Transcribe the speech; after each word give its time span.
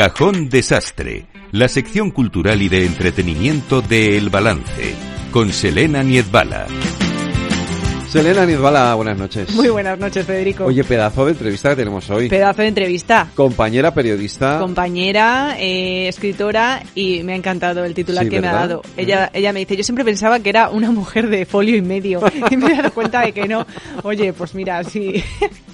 Cajón 0.00 0.48
Desastre, 0.48 1.26
la 1.52 1.68
sección 1.68 2.10
cultural 2.10 2.62
y 2.62 2.70
de 2.70 2.86
entretenimiento 2.86 3.82
de 3.82 4.16
El 4.16 4.30
Balance, 4.30 4.94
con 5.30 5.52
Selena 5.52 6.02
Niezbala. 6.02 6.66
Selena 8.08 8.46
Nizbala, 8.46 8.94
buenas 8.94 9.18
noches. 9.18 9.54
Muy 9.54 9.68
buenas 9.68 9.98
noches, 9.98 10.24
Federico. 10.24 10.64
Oye, 10.64 10.84
pedazo 10.84 11.26
de 11.26 11.32
entrevista 11.32 11.68
que 11.68 11.76
tenemos 11.76 12.08
hoy. 12.08 12.30
Pedazo 12.30 12.62
de 12.62 12.68
entrevista. 12.68 13.28
Compañera 13.34 13.92
periodista. 13.92 14.58
Compañera, 14.58 15.56
eh, 15.58 16.08
escritora 16.08 16.82
y 16.94 17.22
me 17.22 17.34
ha 17.34 17.36
encantado 17.36 17.84
el 17.84 17.92
titular 17.92 18.24
Sí, 18.24 18.30
que 18.30 18.40
me 18.40 18.48
ha 18.48 18.54
dado. 18.54 18.80
Ella, 18.96 19.30
ella 19.34 19.52
me 19.52 19.60
dice, 19.60 19.76
yo 19.76 19.84
siempre 19.84 20.06
pensaba 20.06 20.40
que 20.40 20.48
era 20.48 20.70
una 20.70 20.90
mujer 20.90 21.28
de 21.28 21.44
folio 21.44 21.76
y 21.76 21.82
medio 21.82 22.22
y 22.50 22.56
me 22.56 22.72
he 22.72 22.76
dado 22.76 22.90
cuenta 22.94 23.20
de 23.20 23.32
que 23.32 23.46
no. 23.46 23.66
Oye, 24.02 24.32
pues 24.32 24.54
mira, 24.54 24.82
sí. 24.82 25.22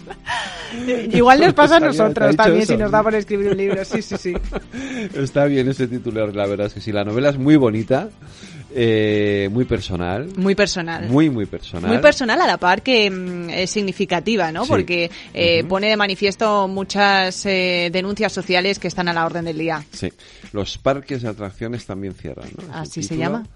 Igual 1.12 1.40
nos 1.40 1.54
pasa 1.54 1.76
a 1.76 1.80
Sabía, 1.80 1.92
¿te 1.92 1.98
ha 2.00 2.02
nosotros 2.04 2.36
también 2.36 2.62
eso? 2.62 2.72
si 2.72 2.78
nos 2.78 2.90
da 2.90 3.02
por 3.02 3.14
escribir 3.14 3.50
un 3.50 3.56
libro. 3.56 3.84
Sí, 3.84 4.02
sí, 4.02 4.16
sí. 4.18 4.34
Está 5.14 5.44
bien 5.46 5.68
ese 5.68 5.86
titular, 5.88 6.34
la 6.34 6.46
verdad 6.46 6.66
es 6.66 6.74
que 6.74 6.80
sí. 6.80 6.92
La 6.92 7.04
novela 7.04 7.30
es 7.30 7.38
muy 7.38 7.56
bonita, 7.56 8.08
eh, 8.74 9.48
muy 9.52 9.64
personal. 9.64 10.28
Muy 10.36 10.54
personal. 10.54 11.08
Muy, 11.08 11.30
muy 11.30 11.46
personal. 11.46 11.90
Muy 11.90 11.98
personal 11.98 12.40
a 12.40 12.46
la 12.46 12.58
par 12.58 12.82
que 12.82 13.10
mm, 13.10 13.50
es 13.50 13.70
significativa, 13.70 14.52
¿no? 14.52 14.64
Sí. 14.64 14.68
Porque 14.70 15.10
eh, 15.32 15.64
pone 15.64 15.88
de 15.88 15.96
manifiesto 15.96 16.68
muchas 16.68 17.46
eh, 17.46 17.88
denuncias 17.92 18.32
sociales 18.32 18.78
que 18.78 18.88
están 18.88 19.08
a 19.08 19.12
la 19.12 19.24
orden 19.24 19.44
del 19.46 19.58
día. 19.58 19.84
Sí. 19.92 20.12
Los 20.52 20.78
parques 20.78 21.22
de 21.22 21.28
atracciones 21.28 21.86
también 21.86 22.14
cierran, 22.14 22.48
¿no? 22.56 22.74
Así 22.74 23.02
se 23.02 23.16
llama. 23.16 23.46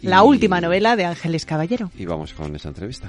Y- 0.00 0.06
La 0.08 0.22
última 0.22 0.60
novela 0.60 0.96
de 0.96 1.04
Ángeles 1.04 1.44
Caballero. 1.46 1.90
Y 1.96 2.04
vamos 2.06 2.32
con 2.34 2.54
esa 2.56 2.68
entrevista. 2.68 3.08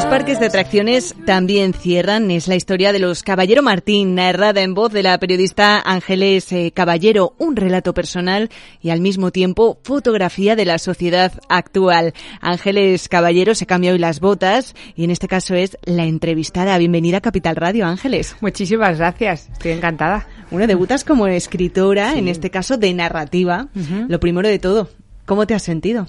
Los 0.00 0.08
parques 0.08 0.40
de 0.40 0.46
atracciones 0.46 1.14
también 1.26 1.74
cierran. 1.74 2.30
Es 2.30 2.48
la 2.48 2.56
historia 2.56 2.90
de 2.90 2.98
los 2.98 3.22
Caballero 3.22 3.62
Martín, 3.62 4.14
narrada 4.14 4.62
en 4.62 4.72
voz 4.72 4.90
de 4.94 5.02
la 5.02 5.18
periodista 5.18 5.78
Ángeles 5.78 6.50
eh, 6.52 6.72
Caballero. 6.74 7.34
Un 7.36 7.54
relato 7.54 7.92
personal 7.92 8.48
y 8.80 8.88
al 8.88 9.02
mismo 9.02 9.30
tiempo 9.30 9.78
fotografía 9.82 10.56
de 10.56 10.64
la 10.64 10.78
sociedad 10.78 11.34
actual. 11.50 12.14
Ángeles 12.40 13.10
Caballero 13.10 13.54
se 13.54 13.66
cambia 13.66 13.92
hoy 13.92 13.98
las 13.98 14.20
botas 14.20 14.74
y 14.96 15.04
en 15.04 15.10
este 15.10 15.28
caso 15.28 15.54
es 15.54 15.76
la 15.84 16.06
entrevistada. 16.06 16.78
Bienvenida 16.78 17.18
a 17.18 17.20
Capital 17.20 17.56
Radio, 17.56 17.84
Ángeles. 17.84 18.36
Muchísimas 18.40 18.96
gracias, 18.96 19.50
estoy 19.52 19.72
encantada. 19.72 20.26
Bueno, 20.50 20.66
debutas 20.66 21.04
como 21.04 21.26
escritora, 21.26 22.16
en 22.16 22.28
este 22.28 22.48
caso 22.48 22.78
de 22.78 22.94
narrativa. 22.94 23.68
Ujú. 23.76 24.06
Lo 24.08 24.18
primero 24.18 24.48
de 24.48 24.58
todo, 24.58 24.88
¿cómo 25.26 25.46
te 25.46 25.52
has 25.52 25.62
sentido? 25.62 26.06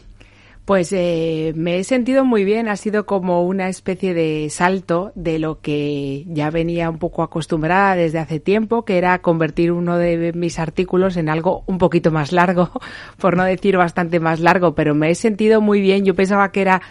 Pues 0.66 0.94
eh, 0.94 1.54
me 1.56 1.80
he 1.80 1.84
sentido 1.84 2.24
muy 2.24 2.44
bien, 2.44 2.70
ha 2.70 2.76
sido 2.76 3.08
como 3.08 3.44
una 3.44 3.68
especie 3.68 4.14
de 4.14 4.48
salto 4.52 5.12
de 5.16 5.40
lo 5.40 5.60
que 5.60 6.24
ya 6.28 6.52
venía 6.52 6.90
un 6.90 7.00
poco 7.00 7.24
acostumbrada 7.24 7.96
desde 7.96 8.20
hace 8.20 8.40
tiempo, 8.40 8.86
que 8.86 9.00
era 9.00 9.20
convertir 9.20 9.72
uno 9.72 9.98
de 9.98 10.34
mis 10.34 10.60
artículos 10.60 11.18
en 11.18 11.30
algo 11.30 11.64
un 11.66 11.80
poquito 11.80 12.12
más 12.12 12.32
largo, 12.32 12.70
por 13.18 13.36
no 13.36 13.44
decir 13.44 13.76
bastante 13.76 14.20
más 14.20 14.40
largo, 14.40 14.76
pero 14.76 14.94
me 14.94 15.10
he 15.10 15.16
sentido 15.16 15.62
muy 15.62 15.82
bien. 15.82 16.06
Yo 16.06 16.14
pensaba 16.14 16.52
que 16.52 16.62
era 16.62 16.82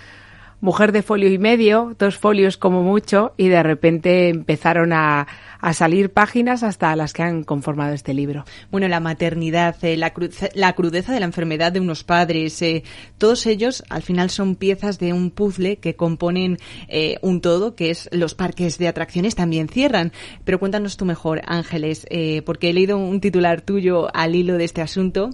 mujer 0.61 0.93
de 0.93 1.03
folio 1.03 1.31
y 1.31 1.39
medio, 1.39 1.95
dos 1.99 2.19
folios 2.19 2.57
como 2.57 2.83
mucho, 2.83 3.33
y 3.37 3.49
de 3.49 3.63
repente 3.63 4.29
empezaron 4.29 4.93
a, 4.93 5.27
a 5.61 5.73
salir 5.75 6.11
páginas 6.11 6.63
hasta 6.63 6.95
las 6.97 7.13
que 7.13 7.23
han 7.23 7.45
conformado 7.45 7.95
este 7.95 8.15
libro. 8.15 8.45
Bueno, 8.71 8.89
la 8.89 9.01
maternidad, 9.01 9.77
eh, 9.85 9.97
la, 9.97 10.13
la 10.55 10.73
crudeza 10.73 11.13
de 11.13 11.21
la 11.21 11.27
enfermedad 11.27 11.73
de 11.73 11.81
unos 11.81 12.05
padres, 12.05 12.61
eh, 12.63 12.83
todos 13.19 13.47
ellos 13.47 13.85
al 13.89 14.03
final 14.03 14.31
son 14.31 14.55
piezas 14.55 14.99
de 14.99 15.13
un 15.13 15.31
puzzle 15.31 15.77
que 15.77 15.97
componen 15.97 16.59
eh, 16.89 17.17
un 17.23 17.41
todo, 17.41 17.75
que 17.75 17.91
es 17.91 18.09
los 18.13 18.35
parques 18.35 18.79
de 18.79 18.89
atracciones 18.89 19.35
también 19.35 19.69
cierran. 19.69 20.13
Pero 20.45 20.59
cuéntanos 20.59 20.97
tú 20.97 21.05
mejor, 21.05 21.43
Ángeles, 21.47 22.07
porque 22.45 22.71
he 22.71 22.73
leído 22.73 22.99
un 22.99 23.21
titular 23.21 23.61
tuyo 23.61 24.15
al 24.15 24.35
hilo 24.35 24.57
de 24.57 24.65
este 24.65 24.83
asunto 24.83 25.31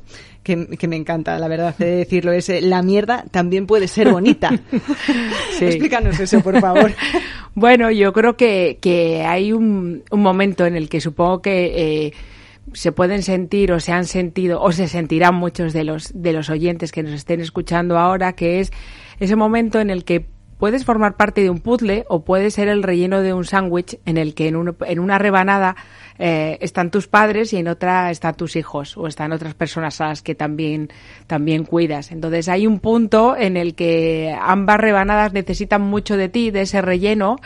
que, 0.46 0.66
que 0.78 0.86
me 0.88 0.94
encanta, 0.96 1.38
la 1.40 1.48
verdad, 1.48 1.74
de 1.76 1.96
decirlo, 1.96 2.30
es 2.30 2.48
eh, 2.48 2.60
la 2.60 2.80
mierda 2.82 3.24
también 3.32 3.66
puede 3.66 3.88
ser 3.88 4.10
bonita. 4.10 4.50
Sí. 5.58 5.64
Explícanos 5.64 6.18
eso, 6.20 6.40
por 6.40 6.58
favor. 6.60 6.92
Bueno, 7.58 7.90
yo 7.90 8.12
creo 8.12 8.36
que, 8.36 8.76
que 8.82 9.24
hay 9.24 9.50
un, 9.52 10.02
un 10.10 10.20
momento 10.20 10.66
en 10.66 10.76
el 10.76 10.90
que 10.90 11.00
supongo 11.00 11.40
que 11.40 12.06
eh, 12.06 12.12
se 12.74 12.92
pueden 12.92 13.22
sentir 13.22 13.72
o 13.72 13.80
se 13.80 13.92
han 13.92 14.04
sentido 14.04 14.60
o 14.60 14.72
se 14.72 14.88
sentirán 14.88 15.34
muchos 15.36 15.72
de 15.72 15.82
los, 15.84 16.10
de 16.14 16.34
los 16.34 16.50
oyentes 16.50 16.92
que 16.92 17.02
nos 17.02 17.14
estén 17.14 17.40
escuchando 17.40 17.96
ahora, 17.98 18.34
que 18.34 18.60
es 18.60 18.72
ese 19.20 19.36
momento 19.36 19.80
en 19.80 19.88
el 19.88 20.04
que 20.04 20.26
puedes 20.58 20.84
formar 20.84 21.16
parte 21.16 21.40
de 21.42 21.48
un 21.48 21.60
puzzle 21.60 22.04
o 22.10 22.24
puede 22.26 22.50
ser 22.50 22.68
el 22.68 22.82
relleno 22.82 23.22
de 23.22 23.32
un 23.32 23.46
sándwich 23.46 23.98
en 24.04 24.18
el 24.18 24.34
que 24.34 24.48
en, 24.48 24.56
uno- 24.56 24.76
en 24.86 24.98
una 24.98 25.16
rebanada 25.18 25.76
eh, 26.18 26.58
están 26.60 26.90
tus 26.90 27.08
padres 27.08 27.52
y 27.52 27.58
en 27.58 27.68
otra 27.68 28.10
están 28.10 28.34
tus 28.36 28.56
hijos 28.56 28.96
o 28.96 29.06
están 29.06 29.32
otras 29.32 29.54
personas 29.54 30.00
a 30.00 30.08
las 30.08 30.22
que 30.22 30.34
también, 30.34 30.88
también 31.26 31.64
cuidas. 31.64 32.12
Entonces 32.12 32.48
hay 32.48 32.66
un 32.66 32.80
punto 32.80 33.36
en 33.36 33.56
el 33.56 33.74
que 33.74 34.34
ambas 34.40 34.78
rebanadas 34.78 35.32
necesitan 35.32 35.82
mucho 35.82 36.16
de 36.16 36.28
ti, 36.28 36.50
de 36.50 36.62
ese 36.62 36.82
relleno, 36.82 37.36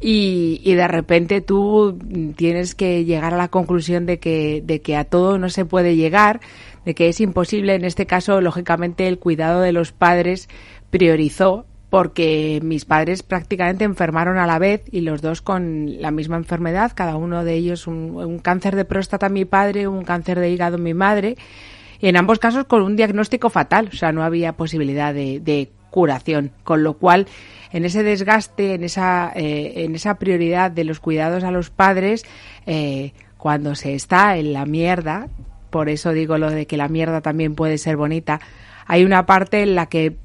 y, 0.00 0.60
y 0.62 0.74
de 0.74 0.88
repente 0.88 1.40
tú 1.40 1.98
tienes 2.36 2.74
que 2.74 3.04
llegar 3.04 3.32
a 3.32 3.38
la 3.38 3.48
conclusión 3.48 4.04
de 4.04 4.18
que, 4.18 4.62
de 4.64 4.80
que 4.82 4.96
a 4.96 5.04
todo 5.04 5.38
no 5.38 5.48
se 5.48 5.64
puede 5.64 5.96
llegar, 5.96 6.40
de 6.84 6.94
que 6.94 7.08
es 7.08 7.20
imposible. 7.20 7.74
En 7.74 7.84
este 7.84 8.06
caso, 8.06 8.40
lógicamente, 8.40 9.08
el 9.08 9.18
cuidado 9.18 9.60
de 9.60 9.72
los 9.72 9.92
padres 9.92 10.48
priorizó 10.90 11.64
porque 11.90 12.60
mis 12.62 12.84
padres 12.84 13.22
prácticamente 13.22 13.84
enfermaron 13.84 14.38
a 14.38 14.46
la 14.46 14.58
vez 14.58 14.82
y 14.90 15.02
los 15.02 15.22
dos 15.22 15.40
con 15.40 16.00
la 16.00 16.10
misma 16.10 16.36
enfermedad, 16.36 16.92
cada 16.94 17.16
uno 17.16 17.44
de 17.44 17.54
ellos 17.54 17.86
un, 17.86 18.38
cáncer 18.40 18.74
de 18.74 18.84
próstata 18.84 19.28
mi 19.28 19.44
padre, 19.44 19.86
un 19.86 20.04
cáncer 20.04 20.40
de 20.40 20.50
hígado 20.50 20.78
mi 20.78 20.94
madre, 20.94 21.36
y 22.00 22.08
en 22.08 22.16
ambos 22.16 22.38
casos 22.38 22.64
con 22.64 22.82
un 22.82 22.96
diagnóstico 22.96 23.50
fatal, 23.50 23.90
o 23.92 23.96
sea, 23.96 24.12
no 24.12 24.22
había 24.22 24.52
posibilidad 24.52 25.14
de, 25.14 25.40
de 25.40 25.70
curación, 25.90 26.50
con 26.64 26.82
lo 26.82 26.94
cual 26.94 27.26
en 27.72 27.84
ese 27.84 28.02
desgaste, 28.02 28.74
en 28.74 28.84
esa, 28.84 29.32
eh, 29.34 29.84
en 29.84 29.94
esa 29.94 30.16
prioridad 30.16 30.70
de 30.70 30.84
los 30.84 31.00
cuidados 31.00 31.44
a 31.44 31.50
los 31.50 31.70
padres, 31.70 32.24
eh, 32.66 33.12
cuando 33.38 33.74
se 33.74 33.94
está 33.94 34.36
en 34.36 34.52
la 34.52 34.66
mierda, 34.66 35.28
por 35.70 35.88
eso 35.88 36.12
digo 36.12 36.36
lo 36.36 36.50
de 36.50 36.66
que 36.66 36.76
la 36.76 36.88
mierda 36.88 37.20
también 37.20 37.54
puede 37.54 37.78
ser 37.78 37.96
bonita, 37.96 38.40
hay 38.86 39.04
una 39.04 39.26
parte 39.26 39.62
en 39.62 39.74
la 39.74 39.86
que 39.86 40.16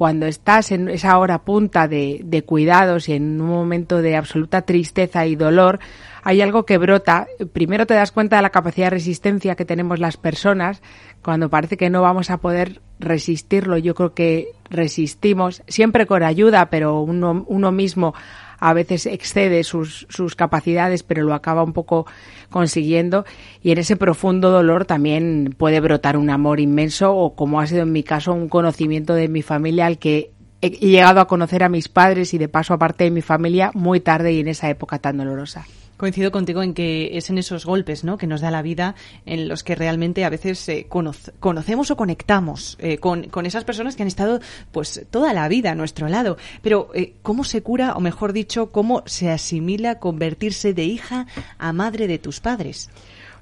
cuando 0.00 0.24
estás 0.24 0.72
en 0.72 0.88
esa 0.88 1.18
hora 1.18 1.44
punta 1.44 1.86
de, 1.86 2.22
de 2.24 2.42
cuidados 2.42 3.10
y 3.10 3.12
en 3.12 3.38
un 3.38 3.50
momento 3.50 4.00
de 4.00 4.16
absoluta 4.16 4.62
tristeza 4.62 5.26
y 5.26 5.36
dolor, 5.36 5.78
hay 6.22 6.40
algo 6.40 6.64
que 6.64 6.78
brota. 6.78 7.26
Primero 7.52 7.86
te 7.86 7.92
das 7.92 8.10
cuenta 8.10 8.36
de 8.36 8.42
la 8.42 8.48
capacidad 8.48 8.86
de 8.86 8.96
resistencia 8.96 9.56
que 9.56 9.66
tenemos 9.66 9.98
las 9.98 10.16
personas. 10.16 10.80
Cuando 11.22 11.50
parece 11.50 11.76
que 11.76 11.90
no 11.90 12.00
vamos 12.00 12.30
a 12.30 12.38
poder 12.38 12.80
resistirlo, 12.98 13.76
yo 13.76 13.94
creo 13.94 14.14
que 14.14 14.52
resistimos, 14.70 15.62
siempre 15.68 16.06
con 16.06 16.22
ayuda, 16.22 16.70
pero 16.70 17.02
uno, 17.02 17.44
uno 17.46 17.70
mismo 17.70 18.14
a 18.60 18.74
veces 18.74 19.06
excede 19.06 19.64
sus, 19.64 20.06
sus 20.10 20.36
capacidades, 20.36 21.02
pero 21.02 21.24
lo 21.24 21.34
acaba 21.34 21.64
un 21.64 21.72
poco 21.72 22.06
consiguiendo. 22.50 23.24
Y 23.62 23.72
en 23.72 23.78
ese 23.78 23.96
profundo 23.96 24.50
dolor 24.50 24.84
también 24.84 25.54
puede 25.56 25.80
brotar 25.80 26.16
un 26.16 26.30
amor 26.30 26.60
inmenso 26.60 27.16
o, 27.16 27.34
como 27.34 27.60
ha 27.60 27.66
sido 27.66 27.82
en 27.82 27.92
mi 27.92 28.02
caso, 28.02 28.32
un 28.32 28.48
conocimiento 28.48 29.14
de 29.14 29.28
mi 29.28 29.42
familia 29.42 29.86
al 29.86 29.98
que 29.98 30.30
he 30.60 30.70
llegado 30.70 31.20
a 31.20 31.26
conocer 31.26 31.62
a 31.64 31.70
mis 31.70 31.88
padres 31.88 32.34
y 32.34 32.38
de 32.38 32.48
paso 32.48 32.74
aparte 32.74 33.04
de 33.04 33.10
mi 33.10 33.22
familia 33.22 33.70
muy 33.74 34.00
tarde 34.00 34.32
y 34.32 34.40
en 34.40 34.48
esa 34.48 34.68
época 34.68 34.98
tan 34.98 35.16
dolorosa. 35.16 35.66
Coincido 36.00 36.32
contigo 36.32 36.62
en 36.62 36.72
que 36.72 37.18
es 37.18 37.28
en 37.28 37.36
esos 37.36 37.66
golpes 37.66 38.04
¿no? 38.04 38.16
que 38.16 38.26
nos 38.26 38.40
da 38.40 38.50
la 38.50 38.62
vida 38.62 38.94
en 39.26 39.48
los 39.48 39.62
que 39.62 39.74
realmente 39.74 40.24
a 40.24 40.30
veces 40.30 40.66
eh, 40.70 40.86
conoce- 40.88 41.34
conocemos 41.40 41.90
o 41.90 41.96
conectamos 41.98 42.78
eh, 42.80 42.96
con, 42.96 43.24
con 43.24 43.44
esas 43.44 43.64
personas 43.64 43.96
que 43.96 44.02
han 44.04 44.08
estado 44.08 44.40
pues 44.72 45.06
toda 45.10 45.34
la 45.34 45.46
vida 45.48 45.72
a 45.72 45.74
nuestro 45.74 46.08
lado. 46.08 46.38
Pero 46.62 46.88
eh, 46.94 47.12
¿cómo 47.20 47.44
se 47.44 47.60
cura, 47.62 47.92
o 47.96 48.00
mejor 48.00 48.32
dicho, 48.32 48.70
cómo 48.72 49.02
se 49.04 49.30
asimila 49.30 49.98
convertirse 49.98 50.72
de 50.72 50.84
hija 50.84 51.26
a 51.58 51.72
madre 51.74 52.06
de 52.06 52.18
tus 52.18 52.40
padres? 52.40 52.88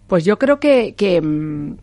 Pues 0.09 0.25
yo 0.25 0.37
creo 0.37 0.59
que, 0.59 0.97
que 0.97 1.21
mm, 1.21 1.77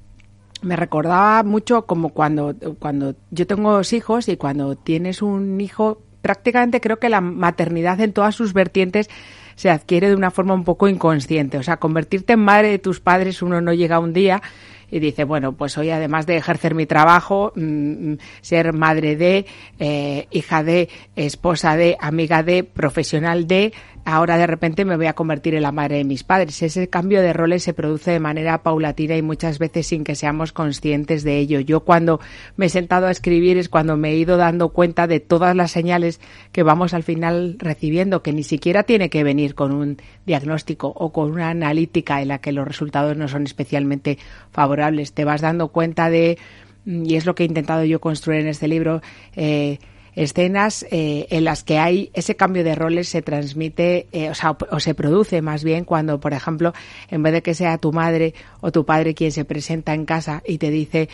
me 0.62 0.76
recordaba 0.76 1.42
mucho 1.44 1.86
como 1.86 2.10
cuando, 2.10 2.54
cuando 2.80 3.16
yo 3.32 3.48
tengo 3.48 3.72
dos 3.72 3.94
hijos 3.94 4.28
y 4.28 4.36
cuando 4.36 4.76
tienes 4.76 5.22
un 5.22 5.62
hijo, 5.62 6.02
prácticamente 6.22 6.82
creo 6.82 7.00
que 7.00 7.08
la 7.08 7.22
maternidad 7.22 8.02
en 8.02 8.12
todas 8.12 8.36
sus 8.36 8.52
vertientes 8.52 9.10
se 9.56 9.70
adquiere 9.70 10.10
de 10.10 10.16
una 10.16 10.32
forma 10.32 10.54
un 10.54 10.64
poco 10.64 10.88
inconsciente. 10.88 11.58
O 11.58 11.64
sea, 11.64 11.78
convertirte 11.78 12.34
en 12.34 12.40
madre 12.40 12.70
de 12.70 12.80
tus 12.80 13.00
padres 13.00 13.42
uno 13.42 13.62
no 13.62 13.74
llega 13.74 14.00
un 14.00 14.14
día 14.14 14.42
y 14.92 15.00
dice, 15.00 15.24
bueno, 15.24 15.54
pues 15.54 15.78
hoy 15.78 15.90
además 15.90 16.26
de 16.26 16.38
ejercer 16.38 16.76
mi 16.76 16.86
trabajo, 16.86 17.54
mm, 17.56 17.62
mm, 18.12 18.18
ser 18.42 18.74
madre 18.74 19.16
de, 19.16 19.46
eh, 19.80 20.28
hija 20.32 20.64
de, 20.64 20.90
esposa 21.16 21.76
de, 21.76 21.98
amiga 22.00 22.44
de, 22.44 22.64
profesional 22.64 23.48
de, 23.48 23.74
ahora 24.06 24.38
de 24.38 24.46
repente 24.48 24.86
me 24.86 24.96
voy 24.96 25.08
a 25.08 25.14
convertir 25.14 25.56
en 25.56 25.64
la 25.64 25.72
madre 25.72 25.98
de 25.98 26.04
mis 26.04 26.24
padres. 26.24 26.62
Ese 26.62 26.88
cambio 26.88 27.22
de 27.22 27.34
roles 27.34 27.64
se 27.64 27.74
produce 27.74 28.12
de 28.12 28.20
manera 28.20 28.62
paulatina 28.62 29.18
y 29.18 29.22
muchas 29.22 29.58
veces 29.60 29.88
sin 29.88 30.04
que 30.04 30.16
seamos 30.16 30.54
conscientes 30.54 31.24
de 31.24 31.40
ello. 31.40 31.60
Yo 31.60 31.82
cuando 31.82 32.20
me 32.56 32.68
he 32.68 32.70
sentado 32.70 33.08
a 33.08 33.12
escribir 33.12 33.58
es 33.58 33.68
cuando 33.68 33.98
me 33.98 34.12
he 34.12 34.16
ido 34.16 34.38
dando 34.38 34.70
cuenta 34.70 35.08
de 35.08 35.20
todas 35.20 35.56
las 35.56 35.72
señales 35.72 36.22
que 36.52 36.64
vamos 36.64 36.94
al 36.94 37.04
final 37.04 37.58
recibiendo, 37.58 38.22
que 38.22 38.32
ni 38.32 38.44
siquiera 38.44 38.84
tiene 38.84 39.10
que 39.10 39.24
venir 39.24 39.56
con 39.56 39.72
un 39.72 39.98
diagnóstico 40.26 40.94
o 40.96 41.12
con 41.12 41.32
una 41.32 41.50
analítica 41.50 42.22
en 42.22 42.28
la 42.28 42.38
que 42.38 42.52
los 42.52 42.68
resultados 42.68 43.18
no 43.18 43.28
son 43.28 43.44
especialmente 43.44 44.20
favorables. 44.52 44.75
Te 45.14 45.26
vas 45.26 45.42
dando 45.42 45.70
cuenta 45.70 46.10
de, 46.10 46.38
y 46.86 47.16
es 47.16 47.26
lo 47.26 47.36
que 47.36 47.44
he 47.44 47.46
intentado 47.46 47.84
yo 47.84 48.00
construir 48.00 48.42
en 48.42 48.48
este 48.48 48.68
libro, 48.68 49.02
eh, 49.36 49.80
escenas 50.16 50.86
eh, 50.92 51.28
en 51.30 51.44
las 51.44 51.64
que 51.64 51.78
hay 51.78 52.10
ese 52.14 52.36
cambio 52.36 52.64
de 52.64 52.76
roles 52.76 53.10
se 53.10 53.22
transmite, 53.22 54.08
eh, 54.12 54.30
o, 54.30 54.36
sea, 54.36 54.58
o, 54.72 54.80
se 54.80 54.96
produce 54.96 55.42
más 55.42 55.64
bien 55.64 55.84
cuando, 55.84 56.20
por 56.20 56.34
ejemplo, 56.34 56.74
en 57.10 57.22
vez 57.22 57.34
de 57.34 57.42
que 57.42 57.54
sea 57.54 57.78
tu 57.78 57.92
madre 57.92 58.34
o 58.62 58.72
tu 58.72 58.86
padre 58.86 59.14
quien 59.14 59.32
se 59.32 59.46
presenta 59.46 59.94
en 59.94 60.06
casa 60.06 60.42
y 60.46 60.58
te 60.58 60.70
dice, 60.70 61.10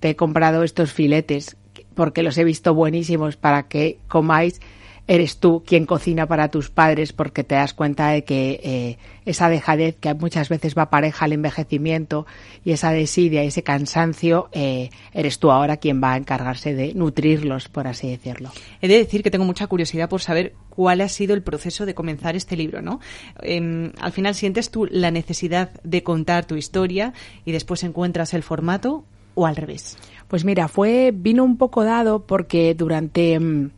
te 0.00 0.10
he 0.10 0.16
comprado 0.16 0.62
estos 0.62 0.92
filetes 0.92 1.56
porque 1.94 2.22
los 2.22 2.36
he 2.38 2.44
visto 2.44 2.74
buenísimos 2.74 3.36
para 3.36 3.64
que 3.64 3.98
comáis, 4.08 4.60
eres 5.06 5.38
tú 5.38 5.62
quien 5.64 5.86
cocina 5.86 6.26
para 6.26 6.48
tus 6.50 6.70
padres 6.70 7.12
porque 7.12 7.44
te 7.44 7.54
das 7.54 7.74
cuenta 7.74 8.08
de 8.08 8.24
que 8.24 8.60
eh, 8.62 8.98
esa 9.24 9.48
dejadez 9.48 9.96
que 9.96 10.14
muchas 10.14 10.48
veces 10.48 10.76
va 10.76 10.90
pareja 10.90 11.24
al 11.24 11.32
envejecimiento 11.32 12.26
y 12.64 12.72
esa 12.72 12.90
desidia 12.90 13.44
y 13.44 13.48
ese 13.48 13.62
cansancio, 13.62 14.48
eh, 14.52 14.90
eres 15.12 15.38
tú 15.38 15.50
ahora 15.50 15.76
quien 15.76 16.02
va 16.02 16.12
a 16.12 16.16
encargarse 16.16 16.74
de 16.74 16.94
nutrirlos, 16.94 17.68
por 17.68 17.86
así 17.86 18.08
decirlo. 18.08 18.50
He 18.80 18.88
de 18.88 18.98
decir 18.98 19.22
que 19.22 19.30
tengo 19.30 19.44
mucha 19.44 19.66
curiosidad 19.66 20.08
por 20.08 20.20
saber 20.20 20.54
cuál 20.70 21.00
ha 21.00 21.08
sido 21.08 21.34
el 21.34 21.42
proceso 21.42 21.86
de 21.86 21.94
comenzar 21.94 22.36
este 22.36 22.56
libro, 22.56 22.82
¿no? 22.82 23.00
Eh, 23.42 23.92
al 24.00 24.12
final 24.12 24.34
sientes 24.34 24.70
tú 24.70 24.86
la 24.86 25.10
necesidad 25.10 25.70
de 25.82 26.02
contar 26.02 26.46
tu 26.46 26.56
historia 26.56 27.12
y 27.44 27.52
después 27.52 27.84
encuentras 27.84 28.34
el 28.34 28.42
formato 28.42 29.04
o 29.34 29.46
al 29.46 29.56
revés. 29.56 29.96
Pues 30.28 30.44
mira, 30.44 30.66
fue 30.66 31.12
vino 31.14 31.44
un 31.44 31.56
poco 31.56 31.84
dado 31.84 32.26
porque 32.26 32.74
durante 32.74 33.38
mm, 33.38 33.70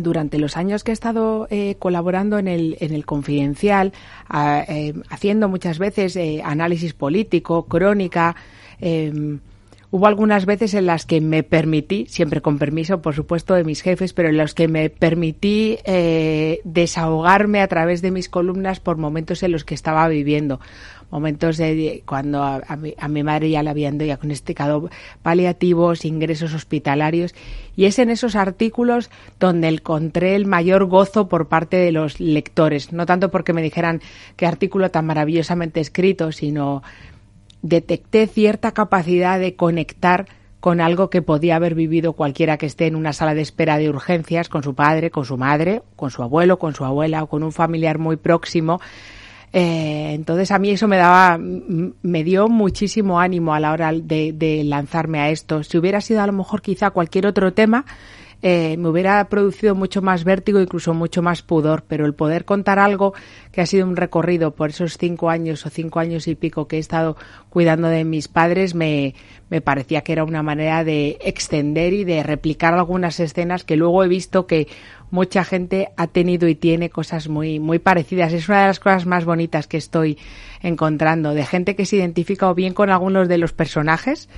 durante 0.00 0.38
los 0.38 0.56
años 0.56 0.84
que 0.84 0.92
he 0.92 0.94
estado 0.94 1.46
eh, 1.50 1.76
colaborando 1.78 2.38
en 2.38 2.48
el, 2.48 2.76
en 2.80 2.92
el 2.92 3.06
Confidencial, 3.06 3.92
a, 4.28 4.64
eh, 4.68 4.94
haciendo 5.08 5.48
muchas 5.48 5.78
veces 5.78 6.16
eh, 6.16 6.42
análisis 6.44 6.92
político, 6.92 7.66
crónica, 7.66 8.36
em, 8.80 9.40
hubo 9.90 10.06
algunas 10.06 10.46
veces 10.46 10.74
en 10.74 10.86
las 10.86 11.04
que 11.04 11.20
me 11.20 11.42
permití, 11.42 12.06
siempre 12.08 12.40
con 12.40 12.58
permiso, 12.58 13.02
por 13.02 13.14
supuesto, 13.14 13.54
de 13.54 13.64
mis 13.64 13.82
jefes, 13.82 14.12
pero 14.12 14.28
en 14.28 14.36
los 14.36 14.54
que 14.54 14.68
me 14.68 14.88
permití 14.88 15.78
desahogarme 16.64 17.60
a 17.60 17.68
través 17.68 18.00
de 18.02 18.10
mis 18.10 18.28
columnas 18.28 18.80
por 18.80 18.96
momentos 18.96 19.42
en 19.42 19.52
los 19.52 19.64
que 19.64 19.74
estaba 19.74 20.06
viviendo. 20.08 20.60
Momentos 21.10 21.56
de 21.56 22.04
cuando 22.06 22.44
a, 22.44 22.76
mi, 23.08 23.22
madre 23.24 23.50
ya 23.50 23.64
le 23.64 23.70
habían 23.70 23.98
diagnosticado 23.98 24.90
paliativos, 25.22 26.04
ingresos 26.04 26.54
hospitalarios, 26.54 27.34
y 27.74 27.86
es 27.86 27.98
en 27.98 28.10
esos 28.10 28.36
artículos 28.36 29.10
donde 29.40 29.66
encontré 29.66 30.36
el 30.36 30.46
mayor 30.46 30.84
gozo 30.84 31.28
por 31.28 31.48
parte 31.48 31.78
de 31.78 31.90
los 31.90 32.20
lectores, 32.20 32.92
no 32.92 33.06
tanto 33.06 33.32
porque 33.32 33.52
me 33.52 33.60
dijeran 33.60 34.00
qué 34.36 34.46
artículo 34.46 34.92
tan 34.92 35.06
maravillosamente 35.06 35.80
escrito, 35.80 36.30
sino 36.30 36.84
detecté 37.62 38.26
cierta 38.26 38.72
capacidad 38.72 39.38
de 39.38 39.54
conectar 39.54 40.26
con 40.60 40.80
algo 40.80 41.08
que 41.08 41.22
podía 41.22 41.56
haber 41.56 41.74
vivido 41.74 42.12
cualquiera 42.12 42.58
que 42.58 42.66
esté 42.66 42.86
en 42.86 42.96
una 42.96 43.12
sala 43.12 43.34
de 43.34 43.40
espera 43.40 43.78
de 43.78 43.88
urgencias 43.88 44.48
con 44.48 44.62
su 44.62 44.74
padre, 44.74 45.10
con 45.10 45.24
su 45.24 45.38
madre, 45.38 45.82
con 45.96 46.10
su 46.10 46.22
abuelo, 46.22 46.58
con 46.58 46.74
su 46.74 46.84
abuela 46.84 47.22
o 47.22 47.28
con 47.28 47.42
un 47.42 47.52
familiar 47.52 47.98
muy 47.98 48.16
próximo 48.16 48.80
eh, 49.52 50.12
entonces 50.14 50.50
a 50.52 50.58
mí 50.58 50.70
eso 50.70 50.86
me 50.86 50.96
daba, 50.96 51.38
me 51.38 52.24
dio 52.24 52.48
muchísimo 52.48 53.18
ánimo 53.18 53.52
a 53.52 53.60
la 53.60 53.72
hora 53.72 53.92
de, 53.92 54.32
de 54.32 54.62
lanzarme 54.64 55.20
a 55.20 55.30
esto. 55.30 55.62
Si 55.64 55.76
hubiera 55.76 56.00
sido 56.00 56.22
a 56.22 56.26
lo 56.26 56.32
mejor 56.32 56.62
quizá 56.62 56.90
cualquier 56.90 57.26
otro 57.26 57.52
tema, 57.52 57.84
eh, 58.42 58.76
me 58.78 58.88
hubiera 58.88 59.22
producido 59.28 59.74
mucho 59.74 60.00
más 60.00 60.24
vértigo, 60.24 60.60
incluso 60.60 60.94
mucho 60.94 61.20
más 61.20 61.42
pudor, 61.42 61.84
pero 61.86 62.06
el 62.06 62.14
poder 62.14 62.44
contar 62.44 62.78
algo 62.78 63.12
que 63.52 63.60
ha 63.60 63.66
sido 63.66 63.86
un 63.86 63.96
recorrido 63.96 64.54
por 64.54 64.70
esos 64.70 64.96
cinco 64.96 65.28
años 65.28 65.66
o 65.66 65.70
cinco 65.70 66.00
años 66.00 66.26
y 66.26 66.34
pico 66.34 66.66
que 66.66 66.76
he 66.76 66.78
estado 66.78 67.16
cuidando 67.50 67.88
de 67.88 68.04
mis 68.04 68.28
padres, 68.28 68.74
me, 68.74 69.14
me 69.50 69.60
parecía 69.60 70.00
que 70.00 70.12
era 70.12 70.24
una 70.24 70.42
manera 70.42 70.84
de 70.84 71.18
extender 71.20 71.92
y 71.92 72.04
de 72.04 72.22
replicar 72.22 72.72
algunas 72.72 73.20
escenas 73.20 73.64
que 73.64 73.76
luego 73.76 74.04
he 74.04 74.08
visto 74.08 74.46
que 74.46 74.68
mucha 75.10 75.44
gente 75.44 75.90
ha 75.96 76.06
tenido 76.06 76.48
y 76.48 76.54
tiene 76.54 76.88
cosas 76.88 77.28
muy, 77.28 77.58
muy 77.58 77.78
parecidas. 77.78 78.32
Es 78.32 78.48
una 78.48 78.62
de 78.62 78.68
las 78.68 78.80
cosas 78.80 79.06
más 79.06 79.24
bonitas 79.24 79.66
que 79.66 79.76
estoy 79.76 80.18
encontrando, 80.62 81.34
de 81.34 81.44
gente 81.44 81.76
que 81.76 81.84
se 81.84 81.96
identifica 81.96 82.48
o 82.48 82.54
bien 82.54 82.72
con 82.72 82.90
algunos 82.90 83.28
de 83.28 83.38
los 83.38 83.52
personajes 83.52 84.28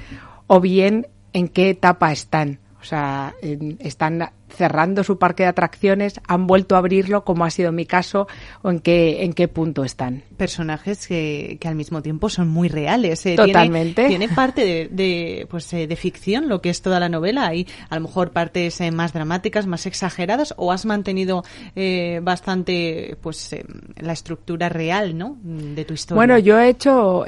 o 0.47 0.61
bien 0.61 1.07
en 1.33 1.49
qué 1.49 1.71
etapa 1.71 2.11
están. 2.11 2.59
O 2.83 2.85
sea, 2.85 3.37
están 3.79 4.31
cerrando 4.49 5.05
su 5.05 5.17
parque 5.17 5.45
de 5.45 5.51
atracciones, 5.51 6.21
han 6.27 6.49
vuelto 6.49 6.75
a 6.75 6.79
abrirlo, 6.79 7.25
como 7.25 7.45
ha 7.45 7.51
sido 7.51 7.71
mi 7.71 7.87
caso, 7.87 8.27
o 8.63 8.71
en 8.71 8.81
qué, 8.81 9.23
en 9.23 9.35
qué 9.35 9.47
punto 9.47 9.85
están. 9.85 10.25
Personajes 10.37 11.07
que, 11.07 11.59
que 11.61 11.69
al 11.69 11.77
mismo 11.77 12.03
tiempo 12.03 12.29
son 12.29 12.49
muy 12.49 12.69
reales. 12.69 13.25
¿eh? 13.25 13.37
Totalmente. 13.37 14.09
Tiene, 14.09 14.29
parte 14.29 14.65
de, 14.65 14.89
de, 14.91 15.47
pues, 15.49 15.73
eh, 15.75 15.87
de 15.87 15.95
ficción, 15.95 16.49
lo 16.49 16.61
que 16.61 16.71
es 16.71 16.83
toda 16.83 16.99
la 16.99 17.09
novela. 17.09 17.47
Hay 17.47 17.69
a 17.89 17.95
lo 17.95 18.01
mejor 18.01 18.33
partes 18.33 18.81
eh, 18.81 18.91
más 18.91 19.13
dramáticas, 19.13 19.69
más 19.69 19.87
exageradas, 19.87 20.53
o 20.57 20.73
has 20.73 20.85
mantenido 20.85 21.45
eh, 21.77 22.19
bastante 22.21 23.17
pues 23.21 23.55
la 23.97 24.13
estructura 24.13 24.69
real, 24.69 25.17
¿no? 25.17 25.39
De 25.41 25.85
tu 25.85 25.95
historia. 25.95 26.17
Bueno, 26.17 26.37
yo 26.39 26.59
he 26.59 26.69
hecho 26.69 27.25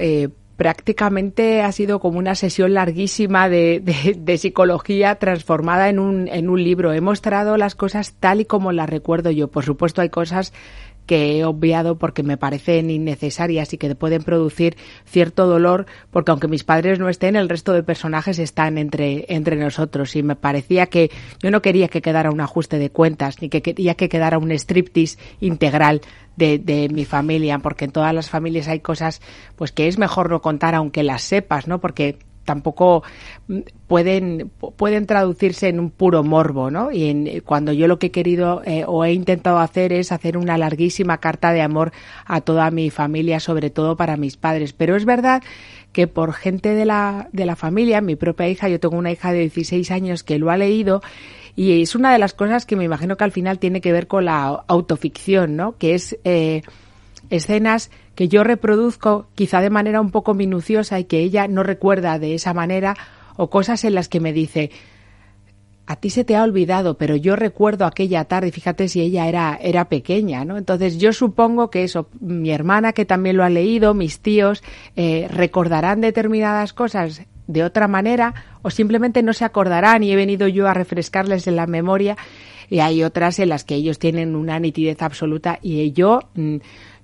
prácticamente 0.56 1.62
ha 1.62 1.72
sido 1.72 1.98
como 1.98 2.18
una 2.18 2.34
sesión 2.34 2.74
larguísima 2.74 3.48
de, 3.48 3.80
de, 4.16 4.38
psicología 4.38 5.16
transformada 5.16 5.88
en 5.88 5.98
un, 5.98 6.28
en 6.28 6.48
un 6.48 6.62
libro. 6.62 6.92
He 6.92 7.00
mostrado 7.00 7.56
las 7.56 7.74
cosas 7.74 8.14
tal 8.20 8.40
y 8.40 8.44
como 8.44 8.72
las 8.72 8.88
recuerdo 8.88 9.30
yo. 9.30 9.48
Por 9.48 9.64
supuesto, 9.64 10.00
hay 10.00 10.10
cosas 10.10 10.52
que 11.06 11.38
he 11.38 11.44
obviado 11.44 11.98
porque 11.98 12.22
me 12.22 12.36
parecen 12.36 12.90
innecesarias 12.90 13.72
y 13.72 13.78
que 13.78 13.94
pueden 13.94 14.22
producir 14.22 14.76
cierto 15.04 15.46
dolor, 15.46 15.86
porque 16.10 16.30
aunque 16.30 16.48
mis 16.48 16.64
padres 16.64 16.98
no 16.98 17.08
estén, 17.08 17.36
el 17.36 17.48
resto 17.48 17.72
de 17.72 17.82
personajes 17.82 18.38
están 18.38 18.78
entre, 18.78 19.26
entre 19.28 19.56
nosotros. 19.56 20.16
Y 20.16 20.22
me 20.22 20.36
parecía 20.36 20.86
que 20.86 21.10
yo 21.42 21.50
no 21.50 21.62
quería 21.62 21.88
que 21.88 22.02
quedara 22.02 22.30
un 22.30 22.40
ajuste 22.40 22.78
de 22.78 22.90
cuentas, 22.90 23.40
ni 23.42 23.48
que 23.48 23.62
quería 23.62 23.94
que 23.94 24.08
quedara 24.08 24.38
un 24.38 24.50
striptease 24.52 25.18
integral 25.40 26.00
de, 26.36 26.58
de, 26.58 26.88
mi 26.88 27.04
familia, 27.04 27.58
porque 27.58 27.84
en 27.84 27.92
todas 27.92 28.12
las 28.12 28.28
familias 28.28 28.68
hay 28.68 28.80
cosas 28.80 29.20
pues 29.56 29.70
que 29.70 29.86
es 29.86 29.98
mejor 29.98 30.30
no 30.30 30.42
contar 30.42 30.74
aunque 30.74 31.02
las 31.02 31.22
sepas, 31.22 31.68
¿no? 31.68 31.80
Porque 31.80 32.18
tampoco 32.44 33.02
mm, 33.48 33.60
pueden 33.86 34.50
pueden 34.76 35.06
traducirse 35.06 35.68
en 35.68 35.80
un 35.80 35.90
puro 35.90 36.22
morbo, 36.22 36.70
¿no? 36.70 36.90
Y 36.92 37.08
en, 37.08 37.40
cuando 37.40 37.72
yo 37.72 37.88
lo 37.88 37.98
que 37.98 38.06
he 38.06 38.10
querido 38.10 38.62
eh, 38.64 38.84
o 38.86 39.04
he 39.04 39.12
intentado 39.12 39.58
hacer 39.58 39.92
es 39.92 40.12
hacer 40.12 40.36
una 40.36 40.58
larguísima 40.58 41.18
carta 41.18 41.52
de 41.52 41.62
amor 41.62 41.92
a 42.24 42.40
toda 42.40 42.70
mi 42.70 42.90
familia, 42.90 43.40
sobre 43.40 43.70
todo 43.70 43.96
para 43.96 44.16
mis 44.16 44.36
padres. 44.36 44.72
Pero 44.72 44.96
es 44.96 45.04
verdad 45.04 45.42
que 45.92 46.06
por 46.06 46.32
gente 46.32 46.74
de 46.74 46.84
la, 46.84 47.28
de 47.32 47.46
la 47.46 47.56
familia, 47.56 48.00
mi 48.00 48.16
propia 48.16 48.48
hija, 48.48 48.68
yo 48.68 48.80
tengo 48.80 48.96
una 48.96 49.12
hija 49.12 49.32
de 49.32 49.40
16 49.40 49.90
años 49.90 50.24
que 50.24 50.38
lo 50.38 50.50
ha 50.50 50.56
leído 50.56 51.02
y 51.56 51.82
es 51.82 51.94
una 51.94 52.12
de 52.12 52.18
las 52.18 52.34
cosas 52.34 52.66
que 52.66 52.76
me 52.76 52.84
imagino 52.84 53.16
que 53.16 53.24
al 53.24 53.32
final 53.32 53.58
tiene 53.58 53.80
que 53.80 53.92
ver 53.92 54.08
con 54.08 54.24
la 54.24 54.64
autoficción, 54.66 55.56
¿no? 55.56 55.76
Que 55.78 55.94
es 55.94 56.18
eh, 56.24 56.62
escenas 57.30 57.90
que 58.14 58.28
yo 58.28 58.44
reproduzco 58.44 59.26
quizá 59.34 59.60
de 59.60 59.70
manera 59.70 60.00
un 60.00 60.10
poco 60.10 60.34
minuciosa 60.34 60.98
y 60.98 61.04
que 61.04 61.20
ella 61.20 61.48
no 61.48 61.62
recuerda 61.62 62.18
de 62.18 62.34
esa 62.34 62.54
manera 62.54 62.96
o 63.36 63.50
cosas 63.50 63.84
en 63.84 63.94
las 63.94 64.08
que 64.08 64.20
me 64.20 64.32
dice 64.32 64.70
a 65.86 65.96
ti 65.96 66.08
se 66.08 66.24
te 66.24 66.34
ha 66.34 66.42
olvidado, 66.42 66.96
pero 66.96 67.14
yo 67.16 67.36
recuerdo 67.36 67.84
aquella 67.84 68.24
tarde, 68.24 68.52
fíjate 68.52 68.88
si 68.88 69.02
ella 69.02 69.28
era, 69.28 69.58
era 69.60 69.88
pequeña, 69.88 70.44
¿no? 70.44 70.56
Entonces 70.56 70.98
yo 70.98 71.12
supongo 71.12 71.68
que 71.68 71.84
eso, 71.84 72.08
mi 72.20 72.50
hermana 72.50 72.92
que 72.92 73.04
también 73.04 73.36
lo 73.36 73.44
ha 73.44 73.50
leído, 73.50 73.92
mis 73.92 74.20
tíos, 74.20 74.62
eh, 74.96 75.28
recordarán 75.30 76.00
determinadas 76.00 76.72
cosas 76.72 77.22
de 77.46 77.64
otra 77.64 77.86
manera 77.86 78.34
o 78.62 78.70
simplemente 78.70 79.22
no 79.22 79.34
se 79.34 79.44
acordarán 79.44 80.02
y 80.02 80.10
he 80.10 80.16
venido 80.16 80.48
yo 80.48 80.68
a 80.68 80.74
refrescarles 80.74 81.46
en 81.46 81.56
la 81.56 81.66
memoria 81.66 82.16
y 82.70 82.80
hay 82.80 83.02
otras 83.02 83.38
en 83.38 83.50
las 83.50 83.64
que 83.64 83.74
ellos 83.74 83.98
tienen 83.98 84.36
una 84.36 84.58
nitidez 84.58 85.02
absoluta 85.02 85.58
y 85.60 85.92
yo 85.92 86.20
mm, 86.34 86.56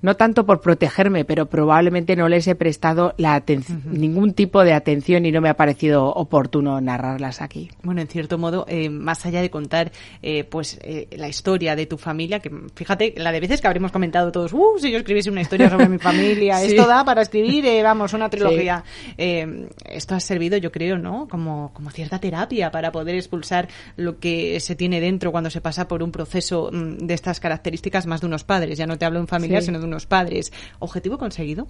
no 0.03 0.17
tanto 0.17 0.47
por 0.47 0.61
protegerme, 0.61 1.25
pero 1.25 1.47
probablemente 1.47 2.17
no 2.17 2.29
les 2.29 2.47
he 2.47 2.55
prestado 2.55 3.15
la 3.17 3.43
ningún 3.85 4.35
tipo 4.35 4.65
de 4.65 4.73
atención 4.73 5.27
y 5.27 5.33
no 5.33 5.41
me 5.41 5.49
ha 5.49 5.55
parecido 5.55 6.07
oportuno 6.07 6.81
narrarlas 6.81 7.41
aquí. 7.43 7.71
Bueno, 7.83 8.01
en 8.01 8.09
cierto 8.09 8.39
modo, 8.39 8.65
eh, 8.69 8.89
más 8.89 9.27
allá 9.27 9.41
de 9.41 9.51
contar 9.51 9.93
eh, 10.23 10.45
pues 10.45 10.79
eh, 10.83 11.09
la 11.17 11.29
historia 11.29 11.77
de 11.77 11.87
tu 11.87 11.99
familia, 11.99 12.41
que 12.41 12.51
fíjate, 12.75 13.15
la 13.17 13.33
de 13.33 13.41
veces 13.41 13.61
que 13.61 13.67
habremos 13.67 13.93
comentado 13.93 14.31
todos, 14.33 14.53
uh, 14.53 14.79
si 14.79 14.91
yo 14.91 14.99
escribiese 14.99 15.31
una 15.31 15.41
historia 15.41 15.69
sobre 15.69 15.89
mi 15.89 15.99
familia, 16.11 16.63
esto 16.63 16.87
da 16.87 17.05
para 17.05 17.23
escribir, 17.23 17.65
vamos, 17.83 18.13
una 18.13 18.29
trilogía. 18.29 18.85
esto 19.17 20.15
ha 20.15 20.21
servido, 20.21 20.57
yo 20.57 20.71
creo, 20.71 20.99
¿no? 20.99 21.29
Como, 21.29 21.73
como 21.73 21.91
cierta 21.91 22.19
terapia 22.19 22.71
para 22.71 22.93
poder 22.93 23.15
expulsar 23.17 23.69
lo 23.97 24.19
que 24.19 24.61
se 24.61 24.77
tiene 24.77 25.01
dentro 25.01 25.33
cuando 25.33 25.51
se 25.51 25.61
pasa 25.61 25.89
por 25.89 26.03
un 26.03 26.13
proceso 26.13 26.71
mm, 26.73 27.07
de 27.07 27.15
estas 27.15 27.41
características 27.41 28.07
más 28.07 28.21
de 28.21 28.27
unos 28.27 28.45
padres. 28.45 28.79
Ya 28.79 28.87
no 28.87 28.99
te 28.99 29.05
hablo 29.05 29.21
en 29.21 29.27
familia, 29.27 29.61
sino 29.61 29.79
de 29.79 29.90
unos 29.91 30.07
padres. 30.07 30.53
¿Objetivo 30.79 31.19
conseguido? 31.19 31.67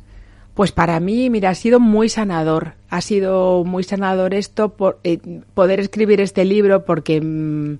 Pues 0.54 0.72
para 0.72 1.00
mí, 1.00 1.30
mira, 1.30 1.50
ha 1.50 1.54
sido 1.54 1.80
muy 1.80 2.08
sanador. 2.08 2.74
Ha 2.88 3.00
sido 3.00 3.64
muy 3.64 3.82
sanador 3.82 4.34
esto, 4.34 4.70
por, 4.70 5.00
eh, 5.04 5.18
poder 5.54 5.80
escribir 5.80 6.20
este 6.20 6.44
libro, 6.44 6.84
porque 6.84 7.20
mm, 7.20 7.78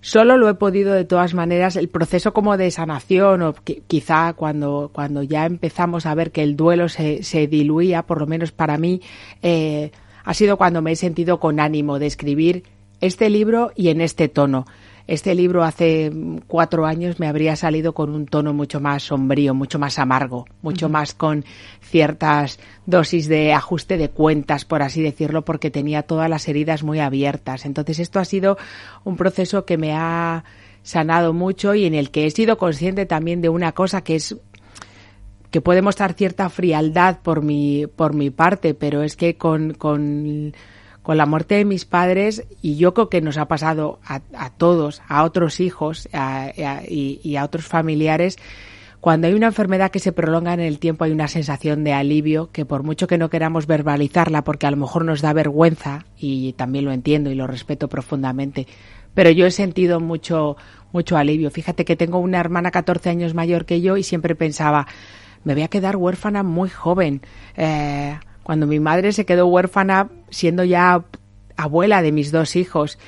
solo 0.00 0.36
lo 0.36 0.48
he 0.48 0.54
podido 0.54 0.92
de 0.92 1.04
todas 1.04 1.34
maneras. 1.34 1.76
El 1.76 1.88
proceso 1.88 2.32
como 2.32 2.56
de 2.56 2.70
sanación, 2.70 3.42
o 3.42 3.54
quizá 3.86 4.34
cuando, 4.34 4.90
cuando 4.92 5.22
ya 5.22 5.46
empezamos 5.46 6.06
a 6.06 6.14
ver 6.14 6.30
que 6.30 6.42
el 6.42 6.56
duelo 6.56 6.88
se, 6.88 7.22
se 7.22 7.46
diluía, 7.46 8.02
por 8.02 8.20
lo 8.20 8.26
menos 8.26 8.52
para 8.52 8.78
mí, 8.78 9.00
eh, 9.42 9.90
ha 10.24 10.34
sido 10.34 10.56
cuando 10.56 10.82
me 10.82 10.92
he 10.92 10.96
sentido 10.96 11.40
con 11.40 11.58
ánimo 11.58 11.98
de 11.98 12.06
escribir 12.06 12.64
este 13.00 13.28
libro 13.28 13.72
y 13.74 13.88
en 13.88 14.00
este 14.00 14.28
tono. 14.28 14.66
Este 15.06 15.34
libro 15.34 15.64
hace 15.64 16.10
cuatro 16.46 16.86
años 16.86 17.20
me 17.20 17.28
habría 17.28 17.56
salido 17.56 17.92
con 17.92 18.14
un 18.14 18.24
tono 18.24 18.54
mucho 18.54 18.80
más 18.80 19.02
sombrío, 19.02 19.52
mucho 19.52 19.78
más 19.78 19.98
amargo, 19.98 20.46
mucho 20.62 20.88
más 20.88 21.12
con 21.12 21.44
ciertas 21.82 22.58
dosis 22.86 23.28
de 23.28 23.52
ajuste 23.52 23.98
de 23.98 24.08
cuentas, 24.08 24.64
por 24.64 24.80
así 24.82 25.02
decirlo, 25.02 25.44
porque 25.44 25.70
tenía 25.70 26.04
todas 26.04 26.30
las 26.30 26.48
heridas 26.48 26.82
muy 26.82 27.00
abiertas. 27.00 27.66
Entonces 27.66 27.98
esto 27.98 28.18
ha 28.18 28.24
sido 28.24 28.56
un 29.04 29.16
proceso 29.18 29.66
que 29.66 29.76
me 29.76 29.92
ha 29.92 30.44
sanado 30.82 31.34
mucho 31.34 31.74
y 31.74 31.84
en 31.84 31.94
el 31.94 32.10
que 32.10 32.24
he 32.24 32.30
sido 32.30 32.56
consciente 32.56 33.04
también 33.04 33.42
de 33.42 33.50
una 33.50 33.72
cosa 33.72 34.02
que 34.02 34.16
es 34.16 34.36
que 35.50 35.60
puede 35.60 35.82
mostrar 35.82 36.14
cierta 36.14 36.48
frialdad 36.48 37.20
por 37.22 37.42
mi, 37.42 37.86
por 37.86 38.12
mi 38.14 38.30
parte, 38.30 38.74
pero 38.74 39.02
es 39.02 39.16
que 39.16 39.36
con, 39.36 39.74
con 39.74 40.52
con 41.04 41.18
la 41.18 41.26
muerte 41.26 41.56
de 41.56 41.66
mis 41.66 41.84
padres 41.84 42.46
y 42.62 42.76
yo 42.76 42.94
creo 42.94 43.10
que 43.10 43.20
nos 43.20 43.36
ha 43.36 43.46
pasado 43.46 44.00
a, 44.06 44.20
todos, 44.56 45.02
a 45.06 45.22
otros 45.24 45.60
hijos 45.60 46.08
y, 46.08 47.36
a 47.36 47.44
otros 47.44 47.66
familiares, 47.66 48.38
cuando 49.00 49.26
hay 49.26 49.34
una 49.34 49.48
enfermedad 49.48 49.90
que 49.90 49.98
se 49.98 50.12
prolonga 50.12 50.54
en 50.54 50.60
el 50.60 50.78
tiempo 50.78 51.04
hay 51.04 51.12
una 51.12 51.28
sensación 51.28 51.84
de 51.84 51.92
alivio 51.92 52.50
que 52.52 52.64
por 52.64 52.84
mucho 52.84 53.06
que 53.06 53.18
no 53.18 53.28
queramos 53.28 53.66
verbalizarla 53.66 54.44
porque 54.44 54.66
a 54.66 54.70
lo 54.70 54.78
mejor 54.78 55.04
nos 55.04 55.20
da 55.20 55.34
vergüenza 55.34 56.06
y 56.16 56.54
también 56.54 56.86
lo 56.86 56.92
entiendo 56.92 57.30
y 57.30 57.34
lo 57.34 57.46
respeto 57.46 57.86
profundamente, 57.86 58.66
pero 59.12 59.28
yo 59.28 59.44
he 59.44 59.50
sentido 59.50 60.00
mucho 60.00 60.56
mucho 60.90 61.18
alivio. 61.18 61.50
Fíjate 61.50 61.84
que 61.84 61.96
tengo 61.96 62.18
una 62.18 62.40
hermana 62.40 62.70
14 62.70 63.10
años 63.10 63.34
mayor 63.34 63.66
que 63.66 63.82
yo 63.82 63.98
y 63.98 64.04
siempre 64.04 64.34
pensaba, 64.34 64.86
me 65.42 65.52
voy 65.52 65.64
a 65.64 65.68
quedar 65.68 65.96
huérfana 65.96 66.42
muy 66.42 66.70
joven. 66.70 67.20
Eh, 67.58 68.16
cuando 68.44 68.66
mi 68.66 68.78
madre 68.78 69.12
se 69.12 69.26
quedó 69.26 69.46
huérfana 69.48 70.10
siendo 70.30 70.62
ya 70.62 71.02
abuela 71.56 72.02
de 72.02 72.12
mis 72.12 72.30
dos 72.30 72.54
hijos. 72.54 72.98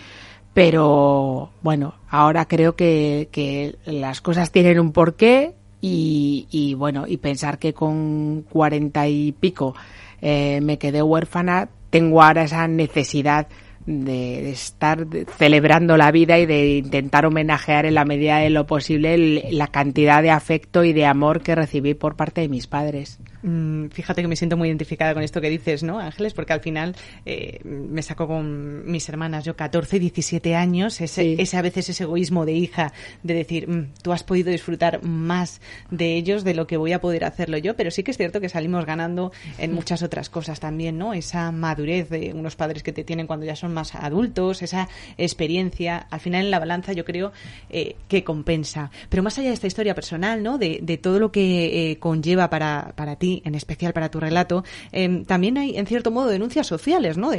Pero 0.54 1.50
bueno, 1.62 1.94
ahora 2.08 2.46
creo 2.46 2.74
que, 2.74 3.28
que 3.30 3.76
las 3.84 4.20
cosas 4.20 4.50
tienen 4.50 4.80
un 4.80 4.92
porqué 4.92 5.54
y, 5.80 6.48
y, 6.50 6.74
bueno, 6.74 7.04
y 7.06 7.18
pensar 7.18 7.58
que 7.58 7.74
con 7.74 8.42
cuarenta 8.48 9.06
y 9.06 9.32
pico 9.32 9.74
eh, 10.22 10.60
me 10.62 10.78
quedé 10.78 11.02
huérfana, 11.02 11.68
tengo 11.90 12.22
ahora 12.22 12.44
esa 12.44 12.66
necesidad 12.68 13.48
de, 13.86 14.50
estar 14.50 15.06
celebrando 15.36 15.96
la 15.96 16.10
vida 16.10 16.38
y 16.38 16.46
de 16.46 16.78
intentar 16.78 17.26
homenajear 17.26 17.86
en 17.86 17.94
la 17.94 18.04
medida 18.04 18.38
de 18.38 18.50
lo 18.50 18.66
posible 18.66 19.48
la 19.50 19.68
cantidad 19.68 20.22
de 20.22 20.30
afecto 20.30 20.84
y 20.84 20.92
de 20.92 21.06
amor 21.06 21.40
que 21.40 21.54
recibí 21.54 21.94
por 21.94 22.16
parte 22.16 22.40
de 22.40 22.48
mis 22.48 22.66
padres. 22.66 23.18
Mm, 23.46 23.90
fíjate 23.90 24.22
que 24.22 24.28
me 24.28 24.34
siento 24.34 24.56
muy 24.56 24.66
identificada 24.66 25.14
con 25.14 25.22
esto 25.22 25.40
que 25.40 25.48
dices, 25.48 25.84
¿no, 25.84 26.00
Ángeles? 26.00 26.34
Porque 26.34 26.52
al 26.52 26.60
final 26.60 26.96
eh, 27.24 27.60
me 27.62 28.02
saco 28.02 28.26
con 28.26 28.90
mis 28.90 29.08
hermanas, 29.08 29.44
yo 29.44 29.54
14, 29.54 30.00
17 30.00 30.56
años, 30.56 31.00
ese, 31.00 31.40
ese 31.40 31.56
a 31.56 31.62
veces 31.62 31.88
ese 31.88 32.02
egoísmo 32.02 32.44
de 32.44 32.54
hija, 32.54 32.92
de 33.22 33.34
decir, 33.34 33.68
mm, 33.68 33.92
tú 34.02 34.12
has 34.12 34.24
podido 34.24 34.50
disfrutar 34.50 35.04
más 35.04 35.60
de 35.92 36.16
ellos 36.16 36.42
de 36.42 36.54
lo 36.54 36.66
que 36.66 36.76
voy 36.76 36.92
a 36.92 37.00
poder 37.00 37.24
hacerlo 37.24 37.56
yo, 37.56 37.76
pero 37.76 37.92
sí 37.92 38.02
que 38.02 38.10
es 38.10 38.16
cierto 38.16 38.40
que 38.40 38.48
salimos 38.48 38.84
ganando 38.84 39.30
en 39.58 39.72
muchas 39.72 40.02
otras 40.02 40.28
cosas 40.28 40.58
también, 40.58 40.98
¿no? 40.98 41.14
Esa 41.14 41.52
madurez 41.52 42.10
de 42.10 42.32
unos 42.34 42.56
padres 42.56 42.82
que 42.82 42.92
te 42.92 43.04
tienen 43.04 43.28
cuando 43.28 43.46
ya 43.46 43.54
son 43.54 43.72
más 43.72 43.94
adultos, 43.94 44.60
esa 44.62 44.88
experiencia, 45.18 46.08
al 46.10 46.18
final 46.18 46.46
en 46.46 46.50
la 46.50 46.58
balanza 46.58 46.92
yo 46.94 47.04
creo 47.04 47.30
eh, 47.70 47.94
que 48.08 48.24
compensa. 48.24 48.90
Pero 49.08 49.22
más 49.22 49.38
allá 49.38 49.50
de 49.50 49.54
esta 49.54 49.68
historia 49.68 49.94
personal, 49.94 50.42
¿no? 50.42 50.58
De, 50.58 50.80
de 50.82 50.98
todo 50.98 51.20
lo 51.20 51.30
que 51.30 51.92
eh, 51.92 51.98
conlleva 52.00 52.50
para, 52.50 52.92
para 52.96 53.14
ti 53.14 53.35
en 53.44 53.54
especial 53.54 53.92
para 53.92 54.10
tu 54.10 54.20
relato, 54.20 54.64
em, 54.92 55.24
también 55.24 55.58
hay, 55.58 55.76
en 55.76 55.86
cierto 55.86 56.10
modo, 56.10 56.28
denuncias 56.28 56.66
sociales, 56.66 57.16
¿no? 57.16 57.30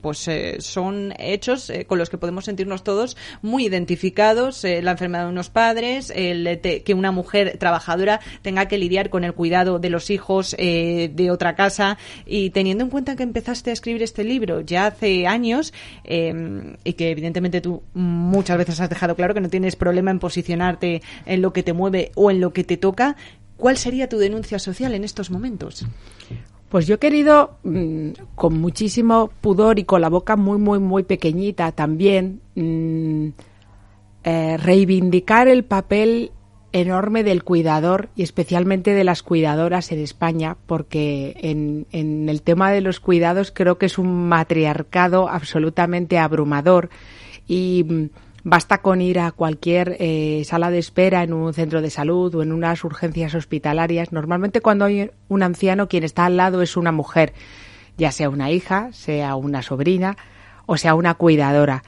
pues 0.00 0.26
eh, 0.28 0.56
son 0.60 1.14
hechos 1.18 1.70
eh, 1.70 1.84
con 1.86 1.98
los 1.98 2.10
que 2.10 2.18
podemos 2.18 2.44
sentirnos 2.44 2.84
todos 2.84 3.16
muy 3.42 3.66
identificados. 3.66 4.64
Eh, 4.64 4.82
la 4.82 4.92
enfermedad 4.92 5.24
de 5.24 5.30
unos 5.30 5.50
padres, 5.50 6.12
el 6.14 6.60
que 6.60 6.94
una 6.94 7.12
mujer 7.12 7.56
trabajadora 7.58 8.20
tenga 8.42 8.66
que 8.66 8.78
lidiar 8.78 9.10
con 9.10 9.24
el 9.24 9.34
cuidado 9.34 9.78
de 9.78 9.90
los 9.90 10.10
hijos 10.10 10.56
de 10.56 11.28
otra 11.30 11.54
casa. 11.54 11.98
Y 12.26 12.50
teniendo 12.50 12.84
en 12.84 12.90
cuenta 12.90 13.16
que 13.16 13.22
empezaste 13.22 13.70
a 13.70 13.72
escribir 13.72 14.02
este 14.02 14.24
libro 14.24 14.60
ya 14.60 14.86
hace 14.86 15.26
años 15.26 15.72
em, 16.04 16.76
y 16.84 16.94
que 16.94 17.10
evidentemente 17.10 17.60
tú 17.60 17.82
muchas 17.94 18.58
veces 18.58 18.80
has 18.80 18.88
dejado 18.88 19.14
claro 19.14 19.34
que 19.34 19.40
no 19.40 19.48
tienes 19.48 19.76
problema 19.76 20.10
en 20.10 20.18
posicionarte 20.18 21.02
en 21.26 21.42
lo 21.42 21.52
que 21.52 21.62
te 21.62 21.72
mueve 21.72 22.12
o 22.14 22.30
en 22.30 22.40
lo 22.40 22.52
que 22.52 22.64
te 22.64 22.76
toca, 22.76 23.16
¿Cuál 23.56 23.76
sería 23.76 24.08
tu 24.08 24.18
denuncia 24.18 24.58
social 24.58 24.94
en 24.94 25.04
estos 25.04 25.30
momentos? 25.30 25.86
Pues 26.68 26.86
yo 26.86 26.96
he 26.96 26.98
querido, 26.98 27.58
mm, 27.62 28.10
con 28.34 28.58
muchísimo 28.58 29.30
pudor 29.40 29.78
y 29.78 29.84
con 29.84 30.00
la 30.00 30.08
boca 30.08 30.36
muy, 30.36 30.58
muy, 30.58 30.80
muy 30.80 31.04
pequeñita 31.04 31.70
también, 31.72 32.40
mm, 32.56 33.28
eh, 34.24 34.56
reivindicar 34.56 35.48
el 35.48 35.64
papel 35.64 36.32
enorme 36.72 37.22
del 37.22 37.44
cuidador 37.44 38.08
y 38.16 38.24
especialmente 38.24 38.94
de 38.94 39.04
las 39.04 39.22
cuidadoras 39.22 39.92
en 39.92 40.00
España, 40.00 40.56
porque 40.66 41.36
en, 41.40 41.86
el 42.28 42.42
tema 42.42 42.72
de 42.72 42.80
los 42.80 42.98
cuidados 42.98 43.52
creo 43.52 43.78
que 43.78 43.86
es 43.86 43.96
un 43.96 44.28
matriarcado 44.28 45.28
absolutamente 45.28 46.18
abrumador 46.18 46.90
y 47.46 47.84
mm, 47.88 48.06
Basta 48.46 48.82
con 48.82 49.00
ir 49.00 49.18
a 49.18 49.32
cualquier 49.32 49.96
eh, 49.98 50.42
sala 50.44 50.70
de 50.70 50.78
espera 50.78 51.22
en 51.22 51.32
un 51.32 51.54
centro 51.54 51.80
de 51.80 51.88
salud 51.88 52.34
o 52.34 52.42
en 52.42 52.52
unas 52.52 52.84
urgencias 52.84 53.34
hospitalarias. 53.34 54.12
Normalmente 54.12 54.60
cuando 54.60 54.84
hay 54.84 55.10
un 55.28 55.42
anciano, 55.42 55.88
quien 55.88 56.04
está 56.04 56.26
al 56.26 56.36
lado 56.36 56.60
es 56.60 56.76
una 56.76 56.92
mujer, 56.92 57.32
ya 57.96 58.12
sea 58.12 58.28
una 58.28 58.50
hija, 58.50 58.92
sea 58.92 59.34
una 59.34 59.62
sobrina 59.62 60.16
o 60.66 60.76
sea 60.76 60.94
una 60.94 61.14
cuidadora. 61.14 61.82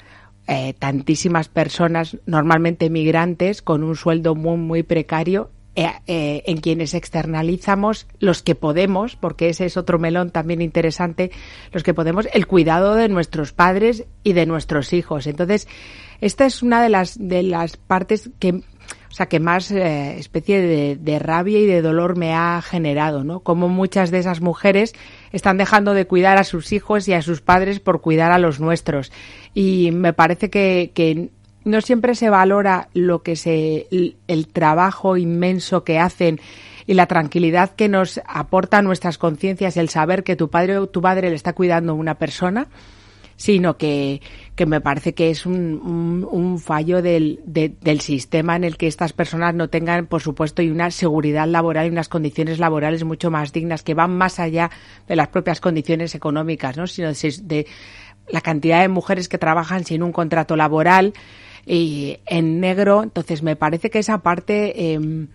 Eh, 0.48 0.74
tantísimas 0.78 1.48
personas, 1.48 2.18
normalmente 2.24 2.88
migrantes, 2.88 3.62
con 3.62 3.82
un 3.82 3.96
sueldo 3.96 4.34
muy, 4.34 4.56
muy 4.56 4.82
precario, 4.82 5.50
eh, 5.74 6.42
en 6.46 6.56
quienes 6.58 6.94
externalizamos 6.94 8.06
los 8.18 8.42
que 8.42 8.54
podemos, 8.54 9.16
porque 9.16 9.50
ese 9.50 9.66
es 9.66 9.76
otro 9.76 9.98
melón 9.98 10.30
también 10.30 10.62
interesante, 10.62 11.32
los 11.72 11.82
que 11.82 11.92
podemos, 11.92 12.28
el 12.32 12.46
cuidado 12.46 12.94
de 12.94 13.10
nuestros 13.10 13.52
padres 13.52 14.06
y 14.22 14.32
de 14.32 14.46
nuestros 14.46 14.94
hijos. 14.94 15.26
Entonces, 15.26 15.68
esta 16.20 16.46
es 16.46 16.62
una 16.62 16.82
de 16.82 16.88
las, 16.88 17.16
de 17.18 17.42
las 17.42 17.76
partes 17.76 18.30
que, 18.38 18.50
o 18.50 19.14
sea, 19.14 19.26
que 19.26 19.40
más 19.40 19.70
eh, 19.70 20.18
especie 20.18 20.96
de, 20.96 21.18
rabia 21.18 21.58
y 21.58 21.66
de 21.66 21.82
dolor 21.82 22.16
me 22.16 22.34
ha 22.34 22.60
generado, 22.62 23.24
¿no? 23.24 23.40
Como 23.40 23.68
muchas 23.68 24.10
de 24.10 24.18
esas 24.18 24.40
mujeres 24.40 24.94
están 25.32 25.56
dejando 25.56 25.94
de 25.94 26.06
cuidar 26.06 26.38
a 26.38 26.44
sus 26.44 26.72
hijos 26.72 27.08
y 27.08 27.12
a 27.12 27.22
sus 27.22 27.40
padres 27.40 27.80
por 27.80 28.00
cuidar 28.00 28.32
a 28.32 28.38
los 28.38 28.60
nuestros. 28.60 29.12
Y 29.54 29.90
me 29.92 30.12
parece 30.12 30.50
que, 30.50 30.90
que 30.94 31.30
no 31.64 31.80
siempre 31.80 32.14
se 32.14 32.30
valora 32.30 32.88
lo 32.94 33.22
que 33.22 33.36
se, 33.36 33.88
el 33.90 34.48
trabajo 34.48 35.16
inmenso 35.16 35.84
que 35.84 35.98
hacen 35.98 36.40
y 36.86 36.94
la 36.94 37.06
tranquilidad 37.06 37.70
que 37.70 37.88
nos 37.88 38.20
aporta 38.26 38.82
nuestras 38.82 39.18
conciencias 39.18 39.76
el 39.76 39.88
saber 39.88 40.22
que 40.22 40.36
tu 40.36 40.48
padre 40.48 40.78
o 40.78 40.86
tu 40.86 41.02
madre 41.02 41.30
le 41.30 41.36
está 41.36 41.52
cuidando 41.52 41.92
a 41.92 41.96
una 41.96 42.14
persona 42.14 42.68
sino 43.36 43.76
que, 43.76 44.22
que 44.54 44.66
me 44.66 44.80
parece 44.80 45.14
que 45.14 45.30
es 45.30 45.46
un, 45.46 46.26
un, 46.30 46.58
fallo 46.58 47.02
del, 47.02 47.40
del 47.44 48.00
sistema 48.00 48.56
en 48.56 48.64
el 48.64 48.76
que 48.76 48.86
estas 48.86 49.12
personas 49.12 49.54
no 49.54 49.68
tengan, 49.68 50.06
por 50.06 50.22
supuesto, 50.22 50.62
y 50.62 50.70
una 50.70 50.90
seguridad 50.90 51.46
laboral 51.46 51.86
y 51.86 51.90
unas 51.90 52.08
condiciones 52.08 52.58
laborales 52.58 53.04
mucho 53.04 53.30
más 53.30 53.52
dignas, 53.52 53.82
que 53.82 53.94
van 53.94 54.16
más 54.16 54.40
allá 54.40 54.70
de 55.06 55.16
las 55.16 55.28
propias 55.28 55.60
condiciones 55.60 56.14
económicas, 56.14 56.76
¿no? 56.76 56.86
sino 56.86 57.12
de, 57.12 57.66
la 58.28 58.40
cantidad 58.40 58.80
de 58.80 58.88
mujeres 58.88 59.28
que 59.28 59.38
trabajan 59.38 59.84
sin 59.84 60.02
un 60.02 60.12
contrato 60.12 60.56
laboral 60.56 61.12
y 61.64 62.18
en 62.26 62.60
negro. 62.60 63.02
Entonces, 63.02 63.42
me 63.42 63.56
parece 63.56 63.90
que 63.90 63.98
esa 63.98 64.18
parte. 64.18 64.94
Eh, 64.94 65.26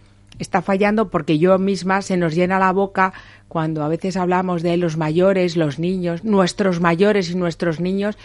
está 0.42 0.62
fallando 0.62 1.10
porque 1.10 1.38
yo 1.38 1.58
misma 1.60 2.02
se 2.02 2.18
nos 2.18 2.36
llena 2.36 2.60
la 2.60 2.72
boca 2.72 3.14
cuando 3.48 3.84
a 3.84 3.88
veces 3.88 4.18
hablamos 4.18 4.64
de 4.64 4.76
los 4.78 4.98
mayores, 4.98 5.56
los 5.56 5.78
niños, 5.78 6.24
nuestros 6.24 6.80
mayores 6.80 7.30
y 7.30 7.36
nuestros 7.36 7.80
niños, 7.80 8.18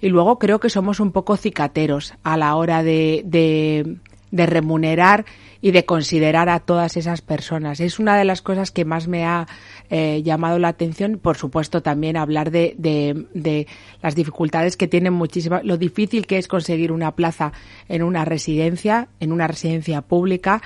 y 0.00 0.08
luego 0.08 0.38
creo 0.38 0.60
que 0.60 0.68
somos 0.68 1.00
un 1.00 1.12
poco 1.12 1.36
cicateros 1.36 2.14
a 2.24 2.36
la 2.36 2.56
hora 2.56 2.82
de, 2.82 3.22
de, 3.24 4.46
remunerar 4.46 5.24
y 5.60 5.70
de 5.70 5.84
considerar 5.84 6.48
a 6.48 6.58
todas 6.58 6.96
esas 6.96 7.22
personas. 7.22 7.78
Es 7.78 8.00
una 8.00 8.18
de 8.18 8.24
las 8.24 8.42
cosas 8.42 8.72
que 8.72 8.84
más 8.84 9.06
me 9.06 9.24
ha 9.24 9.46
eh, 9.88 10.22
llamado 10.24 10.58
la 10.58 10.68
atención. 10.68 11.20
Por 11.22 11.36
supuesto, 11.36 11.82
también 11.82 12.16
hablar 12.16 12.50
de, 12.50 12.74
de, 12.76 13.26
de 13.34 13.68
las 14.02 14.16
dificultades 14.16 14.76
que 14.76 14.88
tienen 14.88 15.12
muchísimas, 15.12 15.62
lo 15.62 15.76
difícil 15.76 16.26
que 16.26 16.38
es 16.38 16.48
conseguir 16.48 16.90
una 16.90 17.14
plaza 17.14 17.52
en 17.88 18.02
una 18.02 18.24
residencia, 18.24 19.06
en 19.20 19.30
una 19.30 19.46
residencia 19.46 20.02
pública 20.02 20.60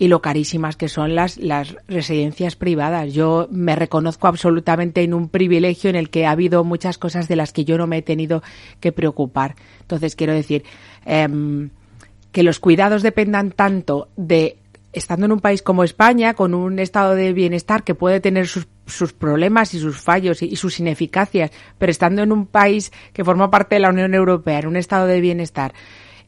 y 0.00 0.08
lo 0.08 0.22
carísimas 0.22 0.76
que 0.76 0.88
son 0.88 1.14
las, 1.14 1.36
las 1.36 1.76
residencias 1.86 2.56
privadas. 2.56 3.12
Yo 3.12 3.48
me 3.50 3.76
reconozco 3.76 4.28
absolutamente 4.28 5.02
en 5.02 5.12
un 5.12 5.28
privilegio 5.28 5.90
en 5.90 5.96
el 5.96 6.08
que 6.08 6.24
ha 6.24 6.30
habido 6.30 6.64
muchas 6.64 6.96
cosas 6.96 7.28
de 7.28 7.36
las 7.36 7.52
que 7.52 7.66
yo 7.66 7.76
no 7.76 7.86
me 7.86 7.98
he 7.98 8.02
tenido 8.02 8.42
que 8.80 8.92
preocupar. 8.92 9.56
Entonces, 9.82 10.16
quiero 10.16 10.32
decir, 10.32 10.64
eh, 11.04 11.28
que 12.32 12.42
los 12.42 12.60
cuidados 12.60 13.02
dependan 13.02 13.50
tanto 13.50 14.08
de 14.16 14.56
estando 14.94 15.26
en 15.26 15.32
un 15.32 15.40
país 15.40 15.60
como 15.60 15.84
España, 15.84 16.32
con 16.32 16.54
un 16.54 16.78
estado 16.78 17.14
de 17.14 17.34
bienestar 17.34 17.84
que 17.84 17.94
puede 17.94 18.20
tener 18.20 18.48
sus, 18.48 18.68
sus 18.86 19.12
problemas 19.12 19.74
y 19.74 19.80
sus 19.80 20.00
fallos 20.00 20.40
y, 20.40 20.46
y, 20.46 20.56
sus 20.56 20.80
ineficacias, 20.80 21.50
pero 21.76 21.92
estando 21.92 22.22
en 22.22 22.32
un 22.32 22.46
país 22.46 22.90
que 23.12 23.22
forma 23.22 23.50
parte 23.50 23.74
de 23.74 23.80
la 23.80 23.90
Unión 23.90 24.14
Europea, 24.14 24.60
en 24.60 24.66
un 24.66 24.76
estado 24.76 25.06
de 25.06 25.20
bienestar, 25.20 25.74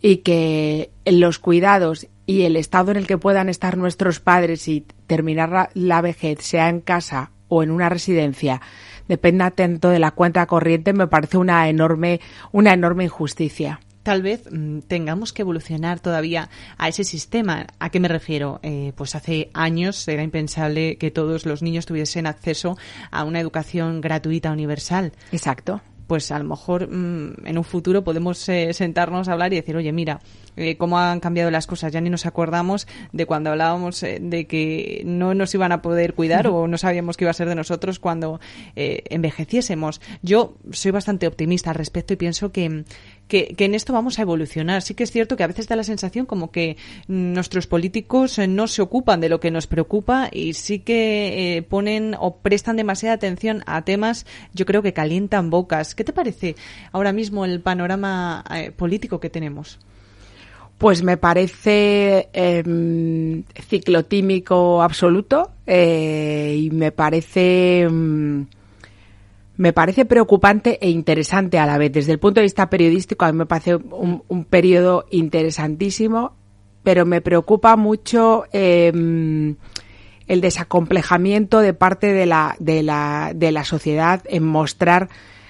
y 0.02 0.18
que 0.18 0.90
los 1.06 1.38
cuidados 1.38 2.06
y 2.26 2.42
el 2.42 2.56
estado 2.56 2.90
en 2.90 2.96
el 2.96 3.06
que 3.06 3.18
puedan 3.18 3.48
estar 3.48 3.76
nuestros 3.76 4.20
padres 4.20 4.68
y 4.68 4.86
terminar 5.06 5.50
la, 5.50 5.70
la 5.74 6.00
vejez, 6.00 6.40
sea 6.40 6.68
en 6.68 6.80
casa 6.80 7.32
o 7.48 7.62
en 7.62 7.70
una 7.70 7.88
residencia, 7.88 8.60
dependa 9.08 9.50
tanto 9.50 9.90
de 9.90 9.98
la 9.98 10.12
cuenta 10.12 10.46
corriente, 10.46 10.92
me 10.92 11.06
parece 11.06 11.38
una 11.38 11.68
enorme, 11.68 12.20
una 12.52 12.72
enorme 12.72 13.04
injusticia 13.04 13.80
tal 14.02 14.22
vez 14.22 14.48
mmm, 14.50 14.80
tengamos 14.80 15.32
que 15.32 15.42
evolucionar 15.42 16.00
todavía 16.00 16.50
a 16.78 16.88
ese 16.88 17.04
sistema. 17.04 17.66
¿A 17.78 17.90
qué 17.90 18.00
me 18.00 18.08
refiero? 18.08 18.60
Eh, 18.62 18.92
pues 18.96 19.14
hace 19.14 19.50
años 19.54 20.06
era 20.08 20.22
impensable 20.22 20.96
que 20.98 21.10
todos 21.10 21.46
los 21.46 21.62
niños 21.62 21.86
tuviesen 21.86 22.26
acceso 22.26 22.76
a 23.10 23.24
una 23.24 23.40
educación 23.40 24.00
gratuita 24.00 24.50
universal. 24.50 25.12
Exacto 25.30 25.82
pues 26.12 26.30
a 26.30 26.38
lo 26.38 26.44
mejor 26.44 26.90
mmm, 26.90 27.46
en 27.46 27.56
un 27.56 27.64
futuro 27.64 28.04
podemos 28.04 28.46
eh, 28.50 28.74
sentarnos 28.74 29.28
a 29.28 29.32
hablar 29.32 29.54
y 29.54 29.56
decir, 29.56 29.74
oye, 29.76 29.92
mira, 29.92 30.20
eh, 30.56 30.76
cómo 30.76 30.98
han 30.98 31.20
cambiado 31.20 31.50
las 31.50 31.66
cosas. 31.66 31.92
Ya 31.92 32.02
ni 32.02 32.10
nos 32.10 32.26
acordamos 32.26 32.86
de 33.12 33.24
cuando 33.24 33.50
hablábamos 33.50 34.02
eh, 34.02 34.18
de 34.20 34.46
que 34.46 35.02
no 35.06 35.32
nos 35.32 35.54
iban 35.54 35.72
a 35.72 35.80
poder 35.80 36.12
cuidar 36.12 36.48
o 36.48 36.68
no 36.68 36.76
sabíamos 36.76 37.16
qué 37.16 37.24
iba 37.24 37.30
a 37.30 37.34
ser 37.34 37.48
de 37.48 37.54
nosotros 37.54 37.98
cuando 37.98 38.40
eh, 38.76 39.04
envejeciésemos. 39.08 40.02
Yo 40.20 40.56
soy 40.70 40.90
bastante 40.90 41.26
optimista 41.26 41.70
al 41.70 41.76
respecto 41.76 42.12
y 42.12 42.16
pienso 42.16 42.52
que, 42.52 42.84
que, 43.32 43.64
en 43.64 43.74
esto 43.74 43.94
vamos 43.94 44.18
a 44.18 44.22
evolucionar. 44.22 44.82
Sí 44.82 44.94
que 44.94 45.04
es 45.04 45.10
cierto 45.10 45.36
que 45.36 45.44
a 45.44 45.46
veces 45.46 45.66
da 45.66 45.74
la 45.74 45.84
sensación 45.84 46.26
como 46.26 46.50
que 46.50 46.76
nuestros 47.08 47.66
políticos 47.66 48.38
no 48.46 48.66
se 48.68 48.82
ocupan 48.82 49.20
de 49.20 49.30
lo 49.30 49.40
que 49.40 49.50
nos 49.50 49.66
preocupa 49.66 50.28
y 50.30 50.52
sí 50.52 50.80
que 50.80 51.56
eh, 51.56 51.62
ponen 51.62 52.14
o 52.18 52.36
prestan 52.36 52.76
demasiada 52.76 53.14
atención 53.14 53.62
a 53.66 53.82
temas, 53.82 54.26
yo 54.52 54.66
creo 54.66 54.82
que 54.82 54.92
calientan 54.92 55.48
bocas. 55.48 55.94
¿Qué 55.94 56.04
te 56.04 56.12
parece 56.12 56.56
ahora 56.92 57.12
mismo 57.12 57.46
el 57.46 57.60
panorama 57.60 58.44
eh, 58.54 58.70
político 58.70 59.18
que 59.18 59.30
tenemos? 59.30 59.78
Pues 60.76 61.02
me 61.02 61.16
parece 61.16 62.28
eh, 62.32 63.42
ciclotímico 63.68 64.82
absoluto 64.82 65.52
eh, 65.66 66.54
y 66.58 66.70
me 66.70 66.92
parece... 66.92 67.88
Me 69.56 69.72
parece 69.72 70.04
preocupante 70.04 70.78
e 70.80 70.88
interesante 70.90 71.58
a 71.58 71.66
la 71.66 71.78
vez. 71.78 71.92
Desde 71.92 72.12
el 72.12 72.18
punto 72.18 72.40
de 72.40 72.44
vista 72.44 72.70
periodístico, 72.70 73.24
a 73.24 73.32
mí 73.32 73.38
me 73.38 73.46
parece 73.46 73.76
un, 73.76 74.46
periodo 74.48 75.06
interesantísimo, 75.10 76.34
pero 76.82 77.04
me 77.04 77.20
preocupa 77.20 77.76
mucho 77.76 78.44
eh, 78.52 79.54
el 80.26 80.40
desacomplejamiento 80.40 81.60
de 81.60 81.74
parte 81.74 82.12
de 82.12 82.26
la, 82.26 82.56
de 82.58 82.82
la, 82.82 83.32
de 83.34 83.52
la 83.52 83.64
sociedad 83.64 84.22
en 84.26 84.44
mostrar 84.44 85.08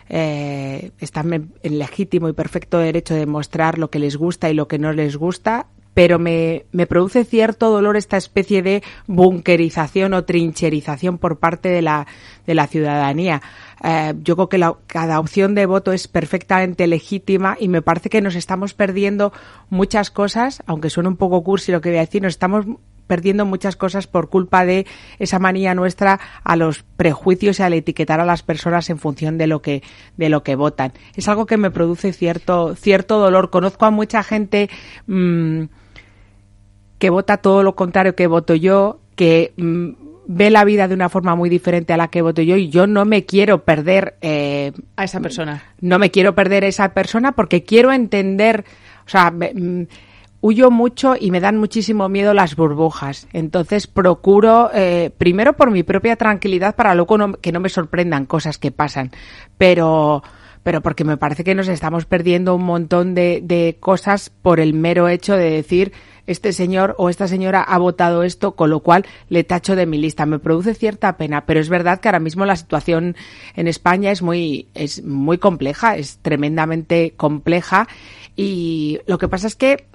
eh, 0.08 0.90
están 0.98 1.32
en 1.62 1.78
legítimo 1.78 2.28
y 2.28 2.32
perfecto 2.32 2.78
derecho 2.78 3.14
de 3.14 3.24
mostrar 3.26 3.78
lo 3.78 3.88
que 3.88 3.98
les 3.98 4.16
gusta 4.16 4.50
y 4.50 4.54
lo 4.54 4.68
que 4.68 4.78
no 4.78 4.92
les 4.92 5.16
gusta, 5.16 5.68
pero 5.94 6.18
me, 6.18 6.64
me 6.72 6.86
produce 6.86 7.24
cierto 7.24 7.70
dolor 7.70 7.96
esta 7.96 8.16
especie 8.16 8.62
de 8.62 8.82
bunkerización 9.06 10.14
o 10.14 10.24
trincherización 10.24 11.18
por 11.18 11.38
parte 11.38 11.68
de 11.68 11.82
la, 11.82 12.06
de 12.46 12.54
la 12.54 12.66
ciudadanía. 12.66 13.42
Eh, 13.84 14.14
yo 14.22 14.36
creo 14.36 14.48
que 14.48 14.58
la, 14.58 14.76
cada 14.86 15.20
opción 15.20 15.54
de 15.54 15.66
voto 15.66 15.92
es 15.92 16.08
perfectamente 16.08 16.86
legítima 16.86 17.56
y 17.58 17.68
me 17.68 17.82
parece 17.82 18.10
que 18.10 18.22
nos 18.22 18.34
estamos 18.34 18.74
perdiendo 18.74 19.32
muchas 19.70 20.10
cosas, 20.10 20.62
aunque 20.66 20.90
suene 20.90 21.08
un 21.08 21.16
poco 21.16 21.42
cursi 21.42 21.72
lo 21.72 21.80
que 21.80 21.90
voy 21.90 21.98
a 21.98 22.02
decir, 22.02 22.22
nos 22.22 22.34
estamos 22.34 22.64
perdiendo 23.06 23.44
muchas 23.44 23.76
cosas 23.76 24.06
por 24.06 24.30
culpa 24.30 24.64
de 24.64 24.86
esa 25.18 25.38
manía 25.38 25.74
nuestra 25.74 26.18
a 26.44 26.56
los 26.56 26.84
prejuicios 26.96 27.58
y 27.58 27.62
al 27.62 27.74
etiquetar 27.74 28.20
a 28.20 28.24
las 28.24 28.42
personas 28.42 28.88
en 28.88 28.98
función 28.98 29.36
de 29.36 29.46
lo 29.48 29.60
que 29.60 29.82
de 30.16 30.30
lo 30.30 30.42
que 30.42 30.54
votan. 30.54 30.92
Es 31.14 31.28
algo 31.28 31.44
que 31.44 31.58
me 31.58 31.70
produce 31.70 32.14
cierto 32.14 32.74
cierto 32.74 33.18
dolor. 33.18 33.50
Conozco 33.50 33.84
a 33.84 33.90
mucha 33.90 34.22
gente 34.22 34.70
mmm, 35.06 35.64
que 37.02 37.10
vota 37.10 37.38
todo 37.38 37.64
lo 37.64 37.74
contrario 37.74 38.14
que 38.14 38.28
voto 38.28 38.54
yo, 38.54 39.00
que 39.16 39.54
mmm, 39.56 39.88
ve 40.28 40.50
la 40.50 40.62
vida 40.62 40.86
de 40.86 40.94
una 40.94 41.08
forma 41.08 41.34
muy 41.34 41.50
diferente 41.50 41.92
a 41.92 41.96
la 41.96 42.06
que 42.06 42.22
voto 42.22 42.42
yo 42.42 42.54
y 42.54 42.68
yo 42.68 42.86
no 42.86 43.04
me 43.04 43.24
quiero 43.24 43.64
perder 43.64 44.14
eh, 44.20 44.70
a 44.94 45.02
esa 45.02 45.18
persona. 45.18 45.64
No 45.80 45.98
me 45.98 46.12
quiero 46.12 46.36
perder 46.36 46.62
a 46.62 46.68
esa 46.68 46.94
persona 46.94 47.32
porque 47.32 47.64
quiero 47.64 47.90
entender, 47.90 48.64
o 49.04 49.08
sea, 49.08 49.32
me, 49.32 49.88
huyo 50.42 50.70
mucho 50.70 51.16
y 51.18 51.32
me 51.32 51.40
dan 51.40 51.56
muchísimo 51.56 52.08
miedo 52.08 52.34
las 52.34 52.54
burbujas. 52.54 53.26
Entonces 53.32 53.88
procuro, 53.88 54.70
eh, 54.72 55.10
primero 55.18 55.54
por 55.54 55.72
mi 55.72 55.82
propia 55.82 56.14
tranquilidad, 56.14 56.76
para 56.76 56.94
luego 56.94 57.18
no, 57.18 57.32
que 57.32 57.50
no 57.50 57.58
me 57.58 57.68
sorprendan 57.68 58.26
cosas 58.26 58.58
que 58.58 58.70
pasan. 58.70 59.10
Pero, 59.58 60.22
pero 60.62 60.80
porque 60.80 61.04
me 61.04 61.16
parece 61.16 61.44
que 61.44 61.54
nos 61.54 61.68
estamos 61.68 62.06
perdiendo 62.06 62.54
un 62.54 62.64
montón 62.64 63.14
de, 63.14 63.40
de 63.42 63.76
cosas 63.80 64.30
por 64.30 64.60
el 64.60 64.74
mero 64.74 65.08
hecho 65.08 65.36
de 65.36 65.50
decir 65.50 65.92
este 66.26 66.52
señor 66.52 66.94
o 66.98 67.08
esta 67.08 67.28
señora 67.28 67.62
ha 67.62 67.78
votado 67.78 68.22
esto, 68.22 68.52
con 68.52 68.70
lo 68.70 68.80
cual 68.80 69.04
le 69.28 69.44
tacho 69.44 69.76
de 69.76 69.86
mi 69.86 69.98
lista. 69.98 70.26
Me 70.26 70.38
produce 70.38 70.74
cierta 70.74 71.16
pena, 71.16 71.46
pero 71.46 71.60
es 71.60 71.68
verdad 71.68 72.00
que 72.00 72.08
ahora 72.08 72.20
mismo 72.20 72.44
la 72.44 72.56
situación 72.56 73.16
en 73.56 73.68
España 73.68 74.10
es 74.10 74.22
muy, 74.22 74.68
es 74.74 75.02
muy 75.04 75.38
compleja, 75.38 75.96
es 75.96 76.18
tremendamente 76.18 77.14
compleja 77.16 77.88
y 78.36 79.00
lo 79.06 79.18
que 79.18 79.28
pasa 79.28 79.46
es 79.46 79.56
que 79.56 79.86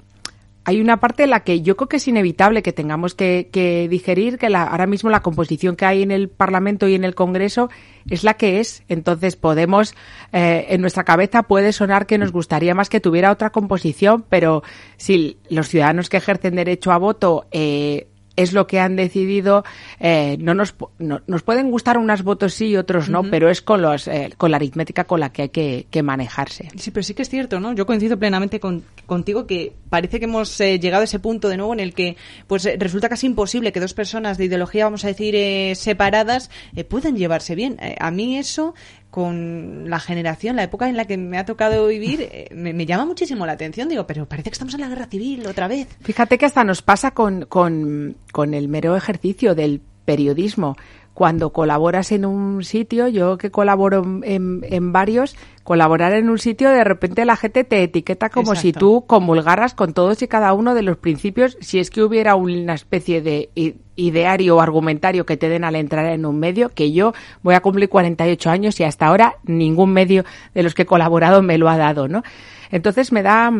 hay 0.68 0.82
una 0.82 0.98
parte 0.98 1.22
en 1.22 1.30
la 1.30 1.44
que 1.44 1.62
yo 1.62 1.78
creo 1.78 1.88
que 1.88 1.96
es 1.96 2.06
inevitable 2.08 2.62
que 2.62 2.74
tengamos 2.74 3.14
que, 3.14 3.48
que 3.50 3.88
digerir 3.88 4.36
que 4.36 4.50
la, 4.50 4.64
ahora 4.64 4.86
mismo 4.86 5.08
la 5.08 5.22
composición 5.22 5.76
que 5.76 5.86
hay 5.86 6.02
en 6.02 6.10
el 6.10 6.28
Parlamento 6.28 6.86
y 6.86 6.94
en 6.94 7.04
el 7.04 7.14
Congreso 7.14 7.70
es 8.10 8.22
la 8.22 8.34
que 8.34 8.60
es. 8.60 8.82
Entonces 8.86 9.34
podemos, 9.36 9.94
eh, 10.30 10.66
en 10.68 10.82
nuestra 10.82 11.04
cabeza 11.04 11.44
puede 11.44 11.72
sonar 11.72 12.04
que 12.04 12.18
nos 12.18 12.32
gustaría 12.32 12.74
más 12.74 12.90
que 12.90 13.00
tuviera 13.00 13.32
otra 13.32 13.48
composición, 13.48 14.26
pero 14.28 14.62
si 14.98 15.38
los 15.48 15.68
ciudadanos 15.68 16.10
que 16.10 16.18
ejercen 16.18 16.56
derecho 16.56 16.92
a 16.92 16.98
voto 16.98 17.46
eh, 17.50 18.08
es 18.38 18.52
lo 18.52 18.66
que 18.66 18.78
han 18.78 18.94
decidido. 18.96 19.64
Eh, 19.98 20.36
no 20.38 20.54
nos, 20.54 20.74
no, 20.98 21.20
nos 21.26 21.42
pueden 21.42 21.70
gustar 21.70 21.98
unos 21.98 22.22
votos 22.22 22.54
sí 22.54 22.68
y 22.68 22.76
otros 22.76 23.08
no, 23.08 23.20
uh 23.20 23.24
-huh. 23.24 23.30
pero 23.30 23.50
es 23.50 23.60
con, 23.60 23.82
los, 23.82 24.06
eh, 24.06 24.32
con 24.36 24.52
la 24.52 24.56
aritmética 24.56 25.04
con 25.04 25.20
la 25.20 25.30
que 25.30 25.42
hay 25.42 25.48
que, 25.48 25.86
que, 25.90 26.02
manejarse. 26.02 26.68
Sí, 26.76 26.90
pero 26.92 27.02
sí 27.02 27.14
que 27.14 27.22
es 27.22 27.28
cierto, 27.28 27.58
¿no? 27.58 27.74
Yo 27.74 27.84
coincido 27.84 28.16
plenamente 28.16 28.60
con, 28.60 28.84
contigo 29.06 29.46
que 29.46 29.72
parece 29.90 30.20
que 30.20 30.26
hemos 30.26 30.60
eh, 30.60 30.78
llegado 30.78 31.00
a 31.00 31.04
ese 31.04 31.18
punto 31.18 31.48
de 31.48 31.56
nuevo 31.56 31.72
en 31.72 31.80
el 31.80 31.94
que 31.94 32.16
pues 32.46 32.64
eh, 32.66 32.76
resulta 32.78 33.08
casi 33.08 33.26
imposible 33.26 33.72
que 33.72 33.80
dos 33.80 33.94
personas 33.94 34.38
de 34.38 34.44
ideología, 34.44 34.84
vamos 34.84 35.04
a 35.04 35.08
decir, 35.08 35.34
eh, 35.34 35.74
separadas 35.74 36.50
puedan 36.88 37.16
llevarse 37.16 37.54
bien. 37.56 37.78
a 37.98 38.10
mí 38.10 38.38
eso 38.38 38.74
con 39.10 39.88
la 39.88 40.00
generación, 40.00 40.56
la 40.56 40.64
época 40.64 40.88
en 40.88 40.96
la 40.96 41.06
que 41.06 41.16
me 41.16 41.38
ha 41.38 41.46
tocado 41.46 41.86
vivir, 41.86 42.28
eh, 42.30 42.48
me, 42.54 42.84
llama 42.84 43.06
muchísimo 43.06 43.46
la 43.46 43.52
atención. 43.52 43.88
Digo, 43.88 44.06
pero 44.06 44.26
parece 44.26 44.50
que 44.50 44.54
estamos 44.54 44.74
en 44.74 44.80
la 44.80 44.88
guerra 44.88 45.06
civil 45.06 45.46
otra 45.46 45.66
vez. 45.66 45.88
Fíjate 46.02 46.36
que 46.36 46.46
hasta 46.46 46.64
nos 46.64 46.82
pasa 46.82 47.12
con, 47.12 47.46
con, 47.46 48.16
con 48.32 48.54
el 48.54 48.68
mero 48.68 48.96
ejercicio 48.96 49.54
del 49.54 49.80
periodismo. 50.04 50.76
Cuando 51.18 51.50
colaboras 51.50 52.12
en 52.12 52.24
un 52.24 52.62
sitio, 52.62 53.08
yo 53.08 53.38
que 53.38 53.50
colaboro 53.50 54.04
en, 54.22 54.60
en 54.62 54.92
varios, 54.92 55.34
colaborar 55.64 56.12
en 56.12 56.30
un 56.30 56.38
sitio, 56.38 56.70
de 56.70 56.84
repente 56.84 57.24
la 57.24 57.34
gente 57.34 57.64
te 57.64 57.82
etiqueta 57.82 58.28
como 58.28 58.52
Exacto. 58.52 58.60
si 58.60 58.72
tú 58.72 59.04
comulgaras 59.04 59.74
con 59.74 59.94
todos 59.94 60.22
y 60.22 60.28
cada 60.28 60.52
uno 60.52 60.76
de 60.76 60.82
los 60.82 60.96
principios, 60.96 61.58
si 61.60 61.80
es 61.80 61.90
que 61.90 62.04
hubiera 62.04 62.36
una 62.36 62.74
especie 62.74 63.20
de 63.20 63.50
ideario 63.96 64.58
o 64.58 64.60
argumentario 64.60 65.26
que 65.26 65.36
te 65.36 65.48
den 65.48 65.64
al 65.64 65.74
entrar 65.74 66.06
en 66.06 66.24
un 66.24 66.38
medio, 66.38 66.68
que 66.68 66.92
yo 66.92 67.14
voy 67.42 67.56
a 67.56 67.62
cumplir 67.62 67.88
48 67.88 68.48
años 68.48 68.78
y 68.78 68.84
hasta 68.84 69.08
ahora 69.08 69.38
ningún 69.42 69.92
medio 69.92 70.24
de 70.54 70.62
los 70.62 70.72
que 70.72 70.82
he 70.82 70.86
colaborado 70.86 71.42
me 71.42 71.58
lo 71.58 71.68
ha 71.68 71.76
dado, 71.76 72.06
¿no? 72.06 72.22
Entonces 72.70 73.10
me 73.10 73.24
da, 73.24 73.52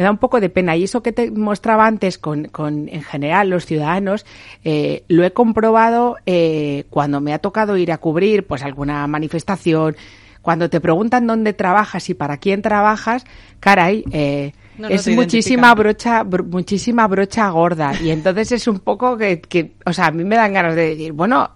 me 0.00 0.04
da 0.04 0.10
un 0.10 0.16
poco 0.16 0.40
de 0.40 0.48
pena. 0.48 0.76
Y 0.76 0.84
eso 0.84 1.02
que 1.02 1.12
te 1.12 1.30
mostraba 1.30 1.86
antes 1.86 2.16
con, 2.16 2.44
con 2.46 2.88
en 2.88 3.02
general 3.02 3.50
los 3.50 3.66
ciudadanos, 3.66 4.24
eh, 4.64 5.04
lo 5.08 5.24
he 5.24 5.32
comprobado 5.34 6.16
eh, 6.24 6.84
cuando 6.88 7.20
me 7.20 7.34
ha 7.34 7.38
tocado 7.38 7.76
ir 7.76 7.92
a 7.92 7.98
cubrir 7.98 8.46
pues 8.46 8.62
alguna 8.62 9.06
manifestación, 9.06 9.94
cuando 10.40 10.70
te 10.70 10.80
preguntan 10.80 11.26
dónde 11.26 11.52
trabajas 11.52 12.08
y 12.08 12.14
para 12.14 12.38
quién 12.38 12.62
trabajas, 12.62 13.26
caray, 13.60 14.02
eh, 14.10 14.52
No, 14.78 14.88
no 14.88 14.94
es 14.94 15.02
muchísima 15.16 15.74
brocha, 15.74 16.24
br- 16.24 16.44
muchísima 16.46 17.06
brocha 17.06 17.50
gorda. 17.50 17.92
Y 18.02 18.08
entonces 18.08 18.52
es 18.52 18.66
un 18.68 18.78
poco 18.78 19.18
que, 19.18 19.42
que, 19.42 19.72
o 19.84 19.92
sea, 19.92 20.06
a 20.06 20.10
mí 20.12 20.24
me 20.24 20.36
dan 20.36 20.54
ganas 20.54 20.74
de 20.76 20.88
decir, 20.88 21.12
bueno, 21.12 21.50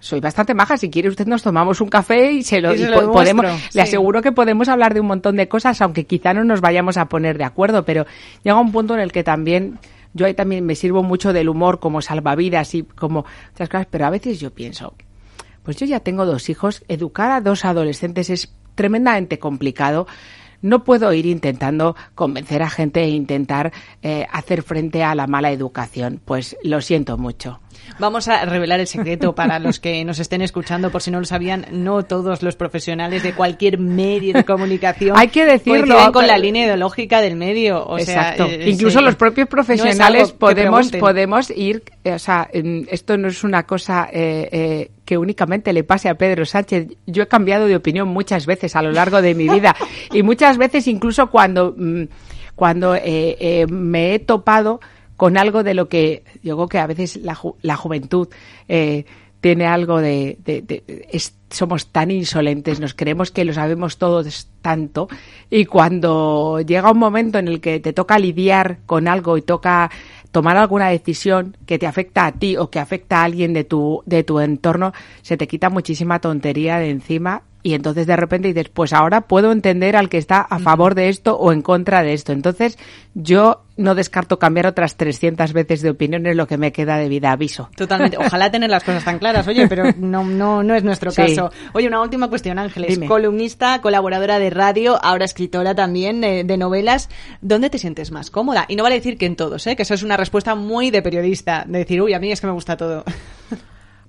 soy 0.00 0.18
bastante 0.20 0.54
maja. 0.54 0.76
Si 0.76 0.90
quiere 0.90 1.08
usted 1.08 1.26
nos 1.26 1.42
tomamos 1.42 1.80
un 1.80 1.88
café 1.88 2.32
y 2.32 2.42
se 2.42 2.60
lo, 2.60 2.74
Y 2.74 2.78
se 2.78 2.84
y 2.84 2.86
lo 2.88 3.00
po- 3.06 3.12
podemos. 3.12 3.44
Le 3.44 3.58
sí. 3.70 3.80
aseguro 3.80 4.20
que 4.22 4.32
podemos 4.32 4.68
hablar 4.68 4.94
de 4.94 5.00
un 5.00 5.06
montón 5.06 5.36
de 5.36 5.46
cosas, 5.46 5.80
aunque 5.80 6.04
quizá 6.06 6.34
no 6.34 6.42
nos 6.42 6.60
vayamos 6.60 6.96
a 6.96 7.08
poner 7.08 7.38
de 7.38 7.44
acuerdo. 7.44 7.84
Pero 7.84 8.06
llega 8.42 8.56
un 8.58 8.72
punto 8.72 8.94
en 8.94 9.00
el 9.00 9.12
que 9.12 9.22
también 9.22 9.78
yo 10.12 10.26
ahí 10.26 10.34
también 10.34 10.66
me 10.66 10.74
sirvo 10.74 11.02
mucho 11.04 11.32
del 11.32 11.48
humor 11.48 11.78
como 11.78 12.02
salvavidas 12.02 12.74
y 12.74 12.82
como 12.82 13.24
otras 13.52 13.68
cosas. 13.68 13.86
Pero 13.90 14.06
a 14.06 14.10
veces 14.10 14.40
yo 14.40 14.50
pienso, 14.50 14.94
pues 15.62 15.76
yo 15.76 15.86
ya 15.86 16.00
tengo 16.00 16.26
dos 16.26 16.48
hijos. 16.48 16.82
Educar 16.88 17.30
a 17.30 17.40
dos 17.40 17.64
adolescentes 17.64 18.30
es 18.30 18.52
tremendamente 18.74 19.38
complicado. 19.38 20.06
No 20.62 20.84
puedo 20.84 21.10
ir 21.14 21.24
intentando 21.26 21.96
convencer 22.14 22.62
a 22.62 22.68
gente 22.68 23.02
e 23.02 23.08
intentar 23.08 23.72
eh, 24.02 24.26
hacer 24.30 24.62
frente 24.62 25.02
a 25.02 25.14
la 25.14 25.26
mala 25.26 25.50
educación. 25.52 26.20
Pues 26.24 26.56
lo 26.62 26.80
siento 26.82 27.16
mucho. 27.16 27.60
Vamos 27.98 28.28
a 28.28 28.44
revelar 28.46 28.80
el 28.80 28.86
secreto 28.86 29.34
para 29.34 29.58
los 29.58 29.78
que 29.78 30.04
nos 30.04 30.18
estén 30.20 30.40
escuchando, 30.40 30.90
por 30.90 31.02
si 31.02 31.10
no 31.10 31.18
lo 31.20 31.26
sabían, 31.26 31.66
no 31.70 32.02
todos 32.02 32.42
los 32.42 32.56
profesionales 32.56 33.22
de 33.22 33.34
cualquier 33.34 33.78
medio 33.78 34.32
de 34.32 34.44
comunicación 34.44 35.16
Hay 35.18 35.28
que 35.28 35.44
decirlo, 35.44 35.96
con 36.12 36.12
pero- 36.22 36.26
la 36.26 36.38
línea 36.38 36.64
ideológica 36.64 37.20
del 37.20 37.36
medio. 37.36 37.84
O 37.84 37.98
Exacto. 37.98 38.46
eh, 38.46 38.70
Incluso 38.70 39.00
sí. 39.00 39.04
los 39.04 39.16
propios 39.16 39.48
profesionales 39.48 40.32
podemos 40.32 40.90
podemos 40.92 41.50
ir, 41.50 41.82
eh, 42.04 42.12
o 42.14 42.18
sea, 42.18 42.48
en- 42.52 42.86
esto 42.90 43.16
no 43.18 43.28
es 43.28 43.44
una 43.44 43.64
cosa 43.64 44.08
eh, 44.12 44.48
eh, 44.50 44.90
que 45.04 45.18
únicamente 45.18 45.72
le 45.72 45.84
pase 45.84 46.08
a 46.08 46.14
Pedro 46.14 46.46
Sánchez. 46.46 46.88
Yo 47.06 47.22
he 47.24 47.28
cambiado 47.28 47.66
de 47.66 47.76
opinión 47.76 48.08
muchas 48.08 48.46
veces 48.46 48.76
a 48.76 48.82
lo 48.82 48.92
largo 48.92 49.20
de 49.20 49.34
mi 49.34 49.48
vida 49.48 49.76
y 50.12 50.22
muchas 50.22 50.56
veces 50.56 50.86
incluso 50.86 51.28
cuando 51.30 51.74
mm, 51.76 52.04
cuando 52.54 52.94
eh, 52.94 53.66
me 53.70 54.14
he 54.14 54.18
topado 54.18 54.80
con 55.20 55.36
algo 55.36 55.62
de 55.62 55.74
lo 55.74 55.86
que 55.86 56.24
yo 56.42 56.56
creo 56.56 56.68
que 56.68 56.78
a 56.78 56.86
veces 56.86 57.16
la, 57.18 57.34
ju- 57.36 57.56
la 57.60 57.76
juventud 57.76 58.28
eh, 58.68 59.04
tiene 59.42 59.66
algo 59.66 60.00
de, 60.00 60.38
de- 60.46 61.04
es- 61.12 61.34
somos 61.50 61.88
tan 61.88 62.10
insolentes, 62.10 62.80
nos 62.80 62.94
creemos 62.94 63.30
que 63.30 63.44
lo 63.44 63.52
sabemos 63.52 63.98
todos 63.98 64.48
tanto 64.62 65.08
y 65.50 65.66
cuando 65.66 66.60
llega 66.66 66.90
un 66.90 66.98
momento 66.98 67.38
en 67.38 67.48
el 67.48 67.60
que 67.60 67.80
te 67.80 67.92
toca 67.92 68.18
lidiar 68.18 68.78
con 68.86 69.08
algo 69.08 69.36
y 69.36 69.42
toca 69.42 69.90
tomar 70.30 70.56
alguna 70.56 70.88
decisión 70.88 71.54
que 71.66 71.78
te 71.78 71.86
afecta 71.86 72.24
a 72.24 72.32
ti 72.32 72.56
o 72.56 72.70
que 72.70 72.78
afecta 72.78 73.20
a 73.20 73.24
alguien 73.24 73.52
de 73.52 73.64
tu 73.64 74.02
de 74.06 74.24
tu 74.24 74.40
entorno, 74.40 74.94
se 75.20 75.36
te 75.36 75.46
quita 75.46 75.68
muchísima 75.68 76.18
tontería 76.20 76.78
de 76.78 76.88
encima 76.88 77.42
y 77.62 77.74
entonces 77.74 78.06
de 78.06 78.16
repente 78.16 78.48
dices, 78.48 78.68
pues 78.68 78.92
ahora 78.92 79.22
puedo 79.22 79.52
entender 79.52 79.96
al 79.96 80.08
que 80.08 80.18
está 80.18 80.40
a 80.40 80.58
favor 80.58 80.94
de 80.94 81.08
esto 81.08 81.36
o 81.36 81.52
en 81.52 81.62
contra 81.62 82.02
de 82.02 82.14
esto. 82.14 82.32
Entonces, 82.32 82.78
yo 83.14 83.62
no 83.76 83.94
descarto 83.94 84.38
cambiar 84.38 84.66
otras 84.66 84.96
300 84.96 85.52
veces 85.52 85.82
de 85.82 85.90
opinión 85.90 86.26
en 86.26 86.36
lo 86.36 86.46
que 86.46 86.56
me 86.58 86.72
queda 86.72 86.96
de 86.96 87.08
vida, 87.08 87.32
aviso. 87.32 87.68
Totalmente. 87.76 88.16
Ojalá 88.20 88.50
tener 88.50 88.70
las 88.70 88.84
cosas 88.84 89.04
tan 89.04 89.18
claras, 89.18 89.46
oye, 89.48 89.68
pero 89.68 89.84
no, 89.98 90.24
no, 90.24 90.62
no 90.62 90.74
es 90.74 90.84
nuestro 90.84 91.10
Sí. 91.10 91.22
caso. 91.22 91.50
Oye, 91.72 91.86
una 91.88 92.00
última 92.00 92.28
cuestión, 92.28 92.58
Ángeles. 92.58 92.90
Dime. 92.94 93.06
Columnista, 93.06 93.80
colaboradora 93.80 94.38
de 94.38 94.50
radio, 94.50 94.98
ahora 95.02 95.24
escritora 95.24 95.74
también 95.74 96.24
eh, 96.24 96.44
de 96.44 96.56
novelas. 96.56 97.08
¿Dónde 97.40 97.68
te 97.70 97.78
sientes 97.78 98.10
más 98.10 98.30
cómoda? 98.30 98.64
Y 98.68 98.76
no 98.76 98.82
vale 98.82 98.96
decir 98.96 99.18
que 99.18 99.26
en 99.26 99.36
todos, 99.36 99.66
¿eh? 99.66 99.76
que 99.76 99.82
eso 99.82 99.94
es 99.94 100.02
una 100.02 100.16
respuesta 100.16 100.54
muy 100.54 100.90
de 100.90 101.02
periodista. 101.02 101.64
De 101.66 101.80
decir, 101.80 102.00
uy, 102.00 102.14
a 102.14 102.18
mí 102.20 102.32
es 102.32 102.40
que 102.40 102.46
me 102.46 102.52
gusta 102.54 102.76
todo. 102.76 103.04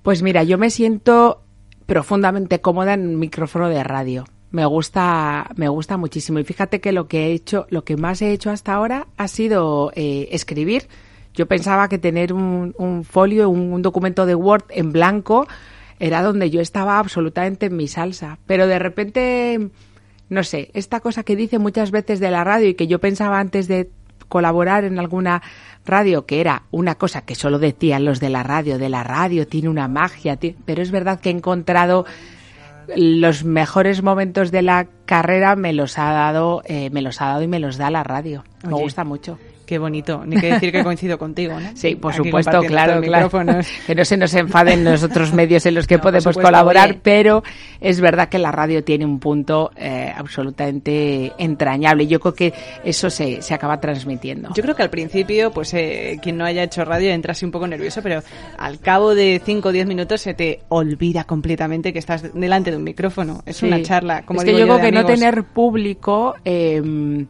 Pues 0.02 0.20
mira, 0.20 0.42
yo 0.42 0.58
me 0.58 0.68
siento 0.70 1.41
profundamente 1.86 2.60
cómoda 2.60 2.94
en 2.94 3.06
un 3.08 3.18
micrófono 3.18 3.68
de 3.68 3.82
radio. 3.84 4.24
Me 4.50 4.66
gusta, 4.66 5.50
me 5.56 5.68
gusta 5.68 5.96
muchísimo. 5.96 6.38
Y 6.38 6.44
fíjate 6.44 6.80
que 6.80 6.92
lo 6.92 7.08
que 7.08 7.26
he 7.26 7.32
hecho, 7.32 7.66
lo 7.70 7.84
que 7.84 7.96
más 7.96 8.20
he 8.20 8.32
hecho 8.32 8.50
hasta 8.50 8.74
ahora 8.74 9.06
ha 9.16 9.28
sido 9.28 9.92
eh, 9.94 10.28
escribir. 10.32 10.88
Yo 11.34 11.46
pensaba 11.46 11.88
que 11.88 11.98
tener 11.98 12.32
un, 12.32 12.74
un 12.76 13.04
folio, 13.04 13.48
un, 13.48 13.72
un 13.72 13.80
documento 13.80 14.26
de 14.26 14.34
Word 14.34 14.64
en 14.68 14.92
blanco 14.92 15.46
era 15.98 16.22
donde 16.22 16.50
yo 16.50 16.60
estaba 16.60 16.98
absolutamente 16.98 17.66
en 17.66 17.76
mi 17.76 17.88
salsa. 17.88 18.38
Pero 18.46 18.66
de 18.66 18.78
repente, 18.78 19.70
no 20.28 20.42
sé, 20.42 20.70
esta 20.74 21.00
cosa 21.00 21.22
que 21.22 21.36
dice 21.36 21.58
muchas 21.58 21.90
veces 21.90 22.20
de 22.20 22.30
la 22.30 22.44
radio 22.44 22.68
y 22.68 22.74
que 22.74 22.88
yo 22.88 22.98
pensaba 22.98 23.38
antes 23.38 23.68
de 23.68 23.90
colaborar 24.28 24.84
en 24.84 24.98
alguna 24.98 25.42
radio, 25.84 26.26
que 26.26 26.40
era 26.40 26.64
una 26.70 26.94
cosa 26.96 27.22
que 27.22 27.34
solo 27.34 27.58
decían 27.58 28.04
los 28.04 28.20
de 28.20 28.30
la 28.30 28.42
radio, 28.42 28.78
de 28.78 28.88
la 28.88 29.02
radio 29.02 29.46
tiene 29.46 29.68
una 29.68 29.88
magia, 29.88 30.38
pero 30.64 30.82
es 30.82 30.90
verdad 30.90 31.20
que 31.20 31.30
he 31.30 31.32
encontrado 31.32 32.04
los 32.96 33.44
mejores 33.44 34.02
momentos 34.02 34.50
de 34.50 34.62
la 34.62 34.86
carrera 35.04 35.56
me 35.56 35.72
los 35.72 35.98
ha 35.98 36.12
dado, 36.12 36.62
eh, 36.64 36.90
me 36.90 37.02
los 37.02 37.20
ha 37.20 37.26
dado 37.26 37.42
y 37.42 37.48
me 37.48 37.60
los 37.60 37.76
da 37.76 37.90
la 37.90 38.02
radio. 38.02 38.44
Me 38.64 38.74
gusta 38.74 39.04
mucho. 39.04 39.38
Qué 39.72 39.78
bonito. 39.78 40.22
Ni 40.26 40.36
que 40.38 40.52
decir 40.52 40.70
que 40.70 40.84
coincido 40.84 41.16
contigo, 41.16 41.58
¿no? 41.58 41.70
Sí, 41.74 41.94
por 41.94 42.12
Aquí 42.12 42.24
supuesto, 42.24 42.60
claro, 42.60 43.00
claro. 43.00 43.30
Que 43.86 43.94
no 43.94 44.04
se 44.04 44.18
nos 44.18 44.34
enfaden 44.34 44.84
los 44.84 45.02
otros 45.02 45.32
medios 45.32 45.64
en 45.64 45.74
los 45.76 45.86
que 45.86 45.96
No, 45.96 46.02
podemos 46.02 46.24
supuesto, 46.24 46.42
colaborar, 46.42 46.98
pero 47.02 47.42
es 47.80 47.98
verdad 48.02 48.28
que 48.28 48.38
la 48.38 48.52
radio 48.52 48.84
tiene 48.84 49.06
un 49.06 49.18
punto 49.18 49.70
eh, 49.74 50.12
absolutamente 50.14 51.32
entrañable. 51.38 52.06
Yo 52.06 52.20
creo 52.20 52.34
que 52.34 52.52
eso 52.84 53.08
se, 53.08 53.40
se 53.40 53.54
acaba 53.54 53.80
transmitiendo. 53.80 54.50
Yo 54.54 54.62
creo 54.62 54.76
que 54.76 54.82
al 54.82 54.90
principio, 54.90 55.50
pues 55.52 55.72
eh, 55.72 56.18
quien 56.22 56.36
no 56.36 56.44
haya 56.44 56.64
hecho 56.64 56.84
radio 56.84 57.08
entra 57.10 57.32
así 57.32 57.46
un 57.46 57.50
poco 57.50 57.66
nervioso, 57.66 58.02
pero 58.02 58.22
al 58.58 58.78
cabo 58.78 59.14
de 59.14 59.40
5 59.42 59.70
o 59.70 59.72
10 59.72 59.86
minutos 59.86 60.20
se 60.20 60.34
te 60.34 60.60
olvida 60.68 61.24
completamente 61.24 61.94
que 61.94 61.98
estás 61.98 62.34
delante 62.34 62.70
de 62.70 62.76
un 62.76 62.84
micrófono. 62.84 63.42
Es 63.46 63.56
Sí. 63.56 63.66
una 63.68 63.80
charla, 63.80 64.26
como 64.26 64.40
es 64.42 64.44
que 64.44 64.52
yo 64.52 64.66
creo 64.66 64.80
que 64.82 64.92
no 64.92 65.06
tener 65.06 65.44
público 65.44 66.34
eh, 66.44 67.24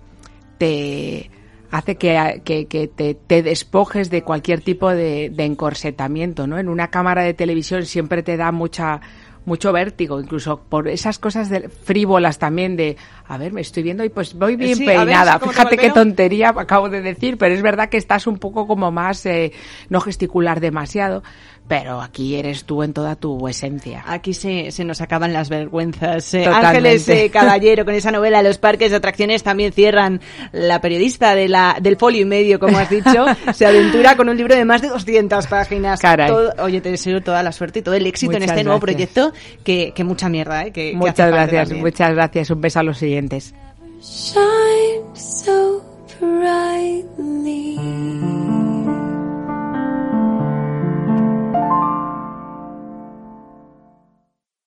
te 0.59 1.31
hace 1.73 1.97
que, 1.97 2.41
que- 2.45 2.67
que 2.67 2.87
te, 2.87 3.15
te 3.15 3.43
despojes 3.43 4.09
de 4.11 4.23
cualquier 4.23 4.61
tipo 4.61 4.91
de, 4.91 5.31
de 5.31 5.45
encorsetamiento, 5.45 6.47
¿no? 6.47 6.59
En 6.59 6.69
una 6.69 6.89
cámara 6.91 7.23
de 7.23 7.35
televisión 7.35 7.85
siempre 7.87 8.23
te 8.23 8.37
da 8.37 8.53
mucha 8.53 9.01
mucho 9.45 9.73
vértigo, 9.73 10.21
incluso 10.21 10.61
por 10.69 10.87
esas 10.87 11.19
cosas 11.19 11.49
de- 11.51 11.69
frívolas 11.69 12.39
también 12.39 12.77
de, 12.77 12.97
a 13.27 13.37
ver, 13.39 13.53
me 13.53 13.61
estoy 13.61 13.83
viendo 13.83 14.05
y 14.05 14.09
pues 14.09 14.35
voy 14.35 14.55
bien 14.55 14.77
Sí, 14.77 14.87
ver, 14.87 14.99
peinada. 14.99 15.33
sí, 15.33 15.39
¿cómo 15.41 15.51
Fíjate 15.51 15.79
qué 15.79 15.91
tontería 15.91 16.51
acabo 16.51 16.89
de 16.89 17.01
decir, 17.03 17.37
pero 17.39 17.53
es 17.53 17.61
verdad 17.61 17.89
que 17.89 17.97
estás 17.97 18.29
un 18.29 18.39
poco 18.39 18.69
como 18.69 18.93
más, 18.93 19.27
eh, 19.27 19.51
no 19.89 20.01
gesticular 20.01 20.61
demasiado, 20.61 21.25
pero 21.69 22.03
aquí 22.03 22.37
eres 22.37 22.65
tú 22.65 22.83
en 22.83 22.93
toda 22.93 23.17
tu 23.17 23.49
esencia. 23.49 24.05
Aquí 24.07 24.35
se, 24.35 24.71
se 24.73 24.85
nos 24.85 25.01
acaban 25.01 25.33
las 25.33 25.49
vergüenzas. 25.49 26.35
Eh. 26.35 26.45
Ángeles 26.47 27.09
eh, 27.09 27.31
Caballero, 27.33 27.85
con 27.85 27.95
esa 27.95 28.11
novela 28.13 28.43
Los 28.43 28.59
parques 28.59 28.91
de 28.91 28.99
atracciones, 28.99 29.43
también 29.43 29.73
cierran 29.73 30.21
la 30.53 30.81
periodista 30.81 31.35
de 31.35 31.49
la, 31.49 31.79
del 31.81 31.97
folio 31.97 32.23
y 32.23 32.25
medio, 32.27 32.59
como 32.59 32.77
has 32.79 32.91
dicho, 32.91 33.25
se 33.55 33.65
aventura 33.67 34.17
con 34.17 34.29
un 34.29 34.37
libro 34.37 34.55
de 34.55 34.65
más 34.65 34.83
de 34.83 34.89
200 34.89 35.47
páginas. 35.47 36.01
Caray. 36.01 36.29
Todo- 36.29 36.53
oye, 36.59 36.81
te 36.81 36.91
deseo 36.91 37.23
toda 37.23 37.43
la 37.43 37.53
suerte 37.53 37.79
y 37.79 37.83
todo 37.83 37.95
el 37.95 38.07
éxito 38.07 38.33
en 38.37 38.43
este 38.43 38.65
nuevo 38.65 38.81
proyecto, 38.81 39.33
que, 39.65 39.93
que 39.95 40.05
mucha 40.05 40.29
mierda, 40.29 40.67
¿eh? 40.67 40.73
Que, 40.73 40.95
Muchas 40.95 41.31
gracias, 41.31 41.69
también. 41.69 41.85
muchas 41.85 42.13
gracias. 42.15 42.51
Un 42.51 42.61
beso 42.61 42.81
a 42.81 42.83
los 42.83 42.99
siguientes. 42.99 43.55
shine 44.03 45.05
so 45.15 45.83
brightly. 46.21 47.79